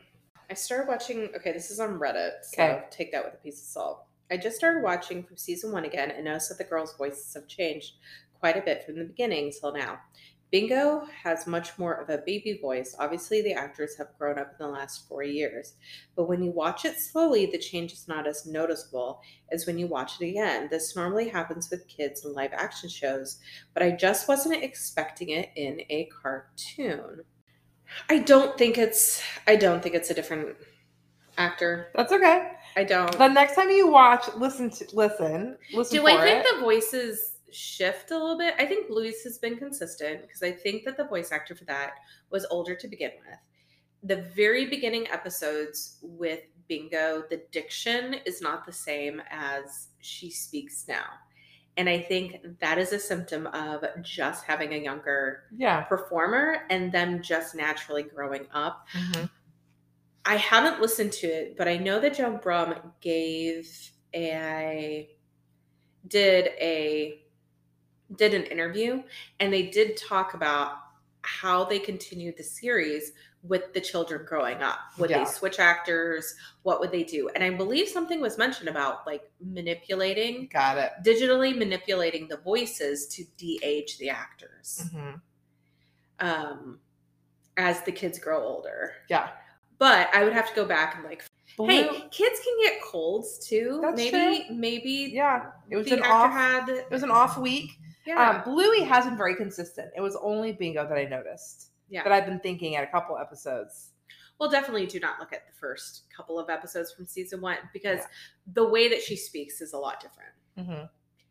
I 0.51 0.55
started 0.55 0.89
watching. 0.89 1.31
Okay, 1.37 1.53
this 1.53 1.71
is 1.71 1.81
on 1.81 1.99
Reddit, 1.99 2.33
so 2.43 2.63
Okay. 2.63 2.85
take 2.91 3.13
that 3.13 3.25
with 3.25 3.35
a 3.35 3.39
piece 3.39 3.61
of 3.61 3.67
salt. 3.67 4.05
I 4.31 4.37
just 4.37 4.57
started 4.57 4.83
watching 4.83 5.23
from 5.23 5.37
season 5.37 5.73
one 5.73 5.85
again 5.85 6.11
and 6.11 6.25
noticed 6.25 6.49
that 6.49 6.59
the 6.59 6.65
girls' 6.65 6.97
voices 6.97 7.33
have 7.35 7.47
changed 7.47 7.95
quite 8.41 8.57
a 8.57 8.61
bit 8.61 8.85
from 8.85 8.97
the 8.99 9.05
beginning 9.05 9.53
till 9.53 9.73
now. 9.73 10.01
Bingo 10.53 11.05
has 11.25 11.47
much 11.49 11.77
more 11.77 11.95
of 11.95 12.09
a 12.09 12.19
baby 12.25 12.57
voice. 12.63 12.95
Obviously, 13.01 13.43
the 13.43 13.53
actors 13.53 13.97
have 13.97 14.17
grown 14.17 14.39
up 14.39 14.53
in 14.53 14.65
the 14.65 14.73
last 14.73 15.09
four 15.09 15.25
years, 15.25 15.75
but 16.15 16.29
when 16.29 16.41
you 16.43 16.53
watch 16.53 16.85
it 16.85 16.99
slowly, 17.01 17.47
the 17.47 17.59
change 17.59 17.93
is 17.93 18.07
not 18.07 18.29
as 18.29 18.47
noticeable 18.47 19.21
as 19.51 19.67
when 19.67 19.77
you 19.77 19.89
watch 19.89 20.21
it 20.21 20.29
again. 20.29 20.69
This 20.71 20.95
normally 20.95 21.29
happens 21.29 21.69
with 21.69 21.89
kids 21.89 22.25
in 22.25 22.33
live 22.33 22.53
action 22.53 22.89
shows, 22.89 23.41
but 23.75 23.83
I 23.83 23.91
just 23.91 24.29
wasn't 24.29 24.63
expecting 24.63 25.31
it 25.31 25.51
in 25.57 25.81
a 25.91 26.09
cartoon. 26.23 27.23
I 28.09 28.18
don't 28.18 28.57
think 28.59 28.79
it's 28.79 29.22
I 29.46 29.57
don't 29.57 29.83
think 29.83 29.94
it's 29.94 30.11
a 30.11 30.14
different 30.14 30.57
actor. 31.38 31.88
that's 31.94 32.12
okay 32.12 32.53
I 32.77 32.85
don't. 32.85 33.11
The 33.16 33.29
next 33.29 33.55
time 33.55 33.70
you 33.70 33.88
watch, 33.88 34.27
listen 34.37 34.68
to 34.68 34.87
listen, 34.92 35.57
listen 35.72 35.96
Do 35.96 36.07
I 36.07 36.22
think 36.22 36.44
it. 36.44 36.55
the 36.55 36.61
voices 36.61 37.38
shift 37.51 38.11
a 38.11 38.18
little 38.18 38.37
bit? 38.37 38.55
I 38.59 38.66
think 38.66 38.88
Bluey's 38.88 39.22
has 39.25 39.38
been 39.38 39.57
consistent 39.57 40.20
because 40.22 40.42
I 40.42 40.53
think 40.53 40.85
that 40.85 40.99
the 40.99 41.05
voice 41.07 41.33
actor 41.33 41.55
for 41.55 41.64
that 41.64 41.92
was 42.31 42.46
older 42.51 42.75
to 42.75 42.87
begin 42.87 43.12
with. 43.27 43.38
The 44.03 44.29
very 44.35 44.66
beginning 44.66 45.09
episodes 45.09 45.99
with 46.03 46.40
Bingo, 46.68 47.22
the 47.31 47.42
diction 47.51 48.16
is 48.27 48.42
not 48.42 48.66
the 48.66 48.72
same 48.72 49.22
as 49.31 49.88
she 50.01 50.31
speaks 50.31 50.85
now. 50.87 51.07
And 51.77 51.89
I 51.89 52.01
think 52.01 52.59
that 52.61 52.79
is 52.79 52.93
a 52.93 52.99
symptom 52.99 53.47
of 53.49 53.85
just 54.03 54.45
having 54.45 54.73
a 54.73 54.79
younger 54.79 55.45
yeah. 55.55 55.83
performer 55.83 56.62
and 56.71 56.91
them 56.91 57.23
just 57.23 57.55
naturally 57.55 58.03
growing 58.03 58.47
up. 58.53 58.87
Mhm. 58.95 59.29
I 60.25 60.37
haven't 60.37 60.81
listened 60.81 61.12
to 61.12 61.27
it, 61.27 61.57
but 61.57 61.69
I 61.69 61.77
know 61.77 62.01
that 62.01 62.15
Joe 62.15 62.41
Brumm 62.43 62.93
gave 63.01 63.93
a 64.15 65.11
did 66.09 66.47
a 66.61 67.23
did 68.15 68.35
an 68.35 68.45
interview 68.45 69.03
and 69.41 69.53
they 69.53 69.67
did 69.67 69.97
talk 69.97 70.35
about 70.35 70.79
how 71.23 71.65
they 71.65 71.79
continued 71.79 72.37
the 72.37 72.43
series 72.43 73.12
with 73.49 73.73
the 73.75 73.81
children 73.81 74.25
growing 74.27 74.63
up. 74.63 74.79
Would 74.99 75.11
Yeah. 75.11 75.19
they 75.25 75.31
switch 75.31 75.59
actors? 75.59 76.35
What 76.63 76.81
would 76.81 76.91
they 76.91 77.05
do? 77.05 77.29
And 77.31 77.45
I 77.45 77.51
believe 77.51 77.89
something 77.89 78.21
was 78.21 78.39
mentioned 78.39 78.69
about 78.69 79.07
like 79.07 79.31
manipulating 79.41 80.49
Got 80.53 80.79
it. 80.79 80.93
digitally 81.05 81.57
manipulating 81.57 82.29
the 82.29 82.39
voices 82.39 83.07
to 83.09 83.25
de-age 83.37 83.99
the 83.99 84.11
actors 84.11 84.83
Mhm. 84.95 85.21
um 86.21 86.81
as 87.57 87.83
the 87.83 87.93
kids 87.93 88.19
grow 88.19 88.43
older. 88.43 88.93
Yeah. 89.09 89.31
But 89.79 90.15
I 90.15 90.25
would 90.25 90.33
have 90.33 90.49
to 90.49 90.55
go 90.55 90.65
back 90.65 90.95
and 90.97 91.05
like, 91.05 91.25
Blue, 91.57 91.69
hey, 91.69 91.89
kids 92.11 92.41
can 92.41 92.57
get 92.63 92.83
colds 92.83 93.39
too. 93.47 93.79
That's 93.83 93.97
maybe, 93.97 94.47
maybe 94.51 95.11
yeah, 95.15 95.53
it 95.71 95.77
was 95.77 95.87
the 95.87 95.95
an 95.95 96.01
actor 96.01 96.13
off. 96.13 96.33
had. 96.33 96.69
It 96.69 96.91
was 96.91 97.03
an 97.03 97.11
off 97.11 97.39
week. 97.39 97.71
yeah. 98.07 98.31
Um, 98.31 98.43
Bluey 98.45 98.83
hasn't 98.83 99.17
very 99.17 99.35
consistent. 99.35 99.91
It 99.97 100.01
was 100.03 100.17
only 100.17 100.53
Bingo 100.53 100.87
that 100.87 100.99
I 100.99 101.05
noticed. 101.05 101.71
Yeah. 101.88 102.03
that 102.03 102.12
I've 102.12 102.27
been 102.27 102.40
thinking 102.40 102.77
at 102.77 102.85
a 102.85 102.88
couple 102.88 103.16
episodes. 103.18 103.90
Well, 104.38 104.51
definitely 104.51 104.87
do 104.87 105.01
not 105.01 105.18
look 105.18 105.33
at 105.33 105.46
the 105.46 105.53
first 105.59 106.05
couple 106.14 106.38
of 106.38 106.51
episodes 106.51 106.92
from 106.92 107.07
season 107.07 107.40
one 107.40 107.57
because 107.72 108.01
Yeah. 108.01 108.07
the 108.55 108.68
way 108.68 108.88
that 108.88 109.01
she 109.03 109.16
speaks 109.16 109.61
is 109.61 109.72
a 109.72 109.79
lot 109.79 110.01
different. 110.01 110.33
Mm-hmm. 110.59 110.85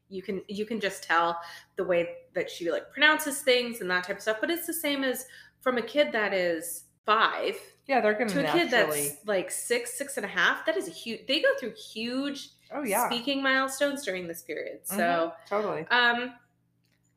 You 0.10 0.22
can 0.22 0.42
you 0.48 0.66
can 0.66 0.80
just 0.80 1.04
tell 1.04 1.40
the 1.76 1.84
way 1.84 2.08
that 2.34 2.50
she 2.50 2.72
like 2.72 2.92
pronounces 2.92 3.42
things 3.42 3.82
and 3.82 3.90
that 3.92 4.04
type 4.06 4.18
of 4.18 4.22
stuff. 4.22 4.38
But 4.40 4.50
it's 4.52 4.68
the 4.68 4.74
same 4.74 5.04
as 5.04 5.26
from 5.62 5.78
a 5.78 5.82
kid 5.82 6.12
that 6.14 6.34
is 6.34 6.86
five 7.06 7.56
Yeah, 7.88 8.02
they're 8.02 8.14
gonna 8.14 8.30
to 8.32 8.50
a 8.50 8.52
kid 8.52 8.72
that's 8.72 9.18
like 9.26 9.52
six, 9.52 9.96
six 9.98 10.18
and 10.18 10.26
a 10.26 10.30
half. 10.30 10.66
That 10.66 10.78
is 10.78 10.88
a 10.88 10.92
huge. 10.92 11.28
They 11.28 11.42
go 11.42 11.50
through 11.60 11.74
huge 11.74 12.50
oh 12.72 12.84
yeah, 12.84 13.08
speaking 13.08 13.42
milestones 13.44 14.04
during 14.04 14.28
this 14.28 14.42
period. 14.44 14.80
So, 14.84 14.96
Mhm, 14.98 15.34
totally. 15.48 15.88
um, 15.92 16.34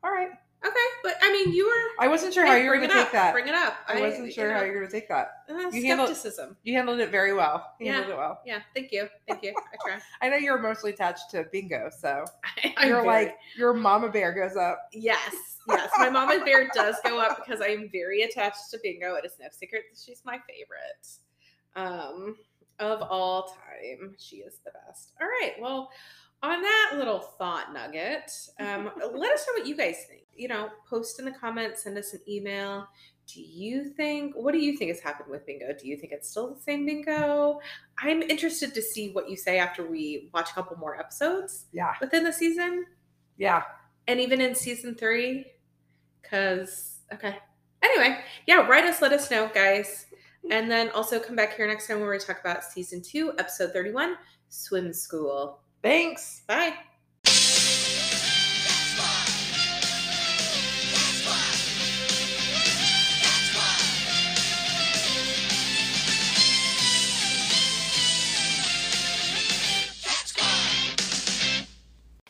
All 0.03 0.11
right. 0.11 0.29
Okay, 0.65 0.75
but 1.03 1.15
I 1.21 1.31
mean, 1.31 1.53
you 1.53 1.65
were. 1.67 2.03
I 2.03 2.07
wasn't 2.07 2.33
sure 2.33 2.45
hey, 2.45 2.51
how 2.51 2.55
you 2.57 2.69
were 2.69 2.75
gonna 2.75 2.87
take 2.89 3.07
up, 3.07 3.11
that. 3.13 3.33
Bring 3.33 3.47
it 3.47 3.55
up. 3.55 3.77
I 3.87 3.99
wasn't 3.99 4.31
sure 4.33 4.51
how 4.53 4.61
you 4.63 4.71
were 4.71 4.79
gonna 4.79 4.91
take 4.91 5.07
that. 5.09 5.43
Uh, 5.49 5.69
You 5.71 5.83
handled- 5.85 6.09
skepticism. 6.09 6.57
You 6.63 6.73
handled 6.75 6.99
it 6.99 7.09
very 7.11 7.33
well. 7.33 7.73
You 7.79 7.87
Yeah. 7.87 7.91
handled 7.93 8.13
it 8.13 8.17
well. 8.17 8.41
Yeah, 8.45 8.59
thank 8.75 8.91
you, 8.91 9.07
thank 9.27 9.43
you. 9.43 9.53
I 9.57 9.75
try. 9.89 10.01
I 10.21 10.29
know 10.29 10.37
you're 10.37 10.59
mostly 10.59 10.91
attached 10.91 11.29
to 11.31 11.45
bingo, 11.51 11.89
so 11.97 12.25
you're 12.83 13.01
very- 13.01 13.05
like 13.07 13.37
your 13.57 13.73
mama 13.73 14.09
bear 14.09 14.31
goes 14.33 14.55
up. 14.57 14.87
Yes, 14.91 15.57
yes. 15.67 15.89
My 15.97 16.09
mama 16.09 16.43
bear 16.43 16.69
does 16.73 16.95
go 17.03 17.19
up 17.19 17.37
because 17.45 17.61
I 17.61 17.67
am 17.67 17.89
very 17.91 18.23
attached 18.23 18.69
to 18.71 18.79
Bingo. 18.83 19.15
It 19.15 19.25
is 19.25 19.33
no 19.39 19.47
secret 19.51 19.83
that 19.91 19.99
she's 20.03 20.21
my 20.25 20.39
favorite 20.47 21.07
um, 21.75 22.35
of 22.79 23.01
all 23.03 23.43
time. 23.43 24.15
She 24.17 24.37
is 24.37 24.59
the 24.65 24.71
best. 24.71 25.11
All 25.21 25.27
right. 25.27 25.53
Well, 25.59 25.91
on 26.41 26.61
that 26.61 26.91
little 26.97 27.19
thought 27.19 27.73
nugget, 27.73 28.31
um, 28.59 28.91
let 29.13 29.31
us 29.31 29.45
know 29.47 29.53
what 29.59 29.67
you 29.67 29.75
guys 29.75 30.05
think. 30.09 30.23
You 30.35 30.47
know, 30.47 30.69
post 30.89 31.19
in 31.19 31.25
the 31.25 31.31
comments, 31.31 31.83
send 31.83 31.97
us 31.97 32.13
an 32.13 32.21
email. 32.27 32.87
Do 33.31 33.41
you 33.41 33.89
think, 33.89 34.33
what 34.35 34.53
do 34.53 34.59
you 34.59 34.75
think 34.77 34.89
has 34.89 35.01
happened 35.01 35.29
with 35.29 35.45
Bingo? 35.45 35.67
Do 35.79 35.87
you 35.87 35.97
think 35.97 36.13
it's 36.13 36.29
still 36.29 36.55
the 36.55 36.59
same 36.61 36.85
Bingo? 36.85 37.59
I'm 38.01 38.21
interested 38.23 38.73
to 38.73 38.81
see 38.81 39.11
what 39.11 39.29
you 39.29 39.35
say 39.35 39.59
after 39.59 39.85
we 39.85 40.29
watch 40.33 40.49
a 40.49 40.53
couple 40.53 40.77
more 40.77 40.99
episodes 40.99 41.65
Yeah, 41.73 41.93
within 42.01 42.23
the 42.23 42.31
season 42.33 42.85
yeah. 43.37 43.63
and 44.07 44.19
even 44.19 44.41
in 44.41 44.55
season 44.55 44.95
three 44.95 45.45
because 46.21 46.99
okay 47.13 47.37
anyway 47.83 48.19
yeah 48.47 48.65
write 48.67 48.83
us 48.83 49.01
let 49.01 49.13
us 49.13 49.29
know 49.31 49.49
guys 49.53 50.07
and 50.51 50.69
then 50.69 50.89
also 50.91 51.19
come 51.19 51.35
back 51.35 51.55
here 51.55 51.67
next 51.67 51.87
time 51.87 51.99
when 51.99 52.09
we 52.09 52.17
talk 52.17 52.39
about 52.41 52.63
season 52.63 53.01
two 53.01 53.31
episode 53.39 53.71
31 53.73 54.15
swim 54.49 54.91
school 54.91 55.61
Thanks. 55.81 56.41
bye 56.47 56.73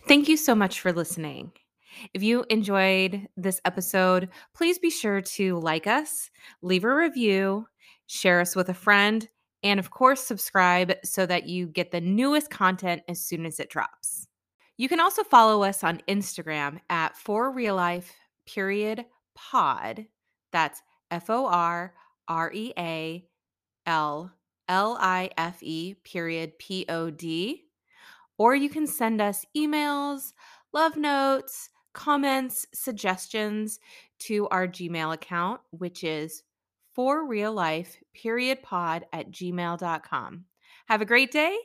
Thank 0.09 0.27
you 0.27 0.37
so 0.37 0.55
much 0.55 0.79
for 0.79 0.91
listening. 0.91 1.51
If 2.15 2.23
you 2.23 2.43
enjoyed 2.49 3.27
this 3.37 3.61
episode, 3.63 4.29
please 4.55 4.79
be 4.79 4.89
sure 4.89 5.21
to 5.21 5.59
like 5.59 5.85
us, 5.85 6.31
leave 6.63 6.83
a 6.83 6.91
review, 6.91 7.67
share 8.07 8.41
us 8.41 8.55
with 8.55 8.69
a 8.69 8.73
friend, 8.73 9.29
and 9.63 9.79
of 9.79 9.91
course, 9.91 10.21
subscribe 10.21 10.93
so 11.03 11.25
that 11.25 11.47
you 11.47 11.67
get 11.67 11.91
the 11.91 12.01
newest 12.01 12.49
content 12.49 13.03
as 13.07 13.19
soon 13.19 13.45
as 13.45 13.59
it 13.59 13.69
drops. 13.69 14.27
You 14.77 14.87
can 14.87 14.99
also 14.99 15.23
follow 15.23 15.63
us 15.63 15.83
on 15.83 16.01
Instagram 16.07 16.79
at 16.89 17.17
for 17.17 17.51
real 17.51 17.75
life 17.75 18.13
period 18.45 19.05
pod. 19.35 20.05
That's 20.51 20.81
F 21.11 21.29
O 21.29 21.47
R 21.47 21.93
R 22.27 22.51
E 22.53 22.73
A 22.77 23.25
L 23.85 24.31
L 24.67 24.97
I 24.99 25.31
F 25.37 25.61
E 25.61 25.95
period 26.03 26.57
P 26.59 26.85
O 26.87 27.09
D 27.09 27.65
or 28.39 28.55
you 28.55 28.69
can 28.69 28.87
send 28.87 29.21
us 29.21 29.45
emails, 29.55 30.33
love 30.73 30.95
notes, 30.95 31.69
comments, 31.93 32.65
suggestions 32.73 33.79
to 34.17 34.47
our 34.47 34.67
Gmail 34.67 35.13
account, 35.13 35.61
which 35.71 36.03
is 36.03 36.43
for 36.99 37.25
real 37.25 37.53
life 37.53 37.95
period 38.13 38.61
pod 38.61 39.05
at 39.13 39.31
gmail.com. 39.31 40.43
Have 40.89 41.01
a 41.01 41.05
great 41.05 41.31
day 41.31 41.57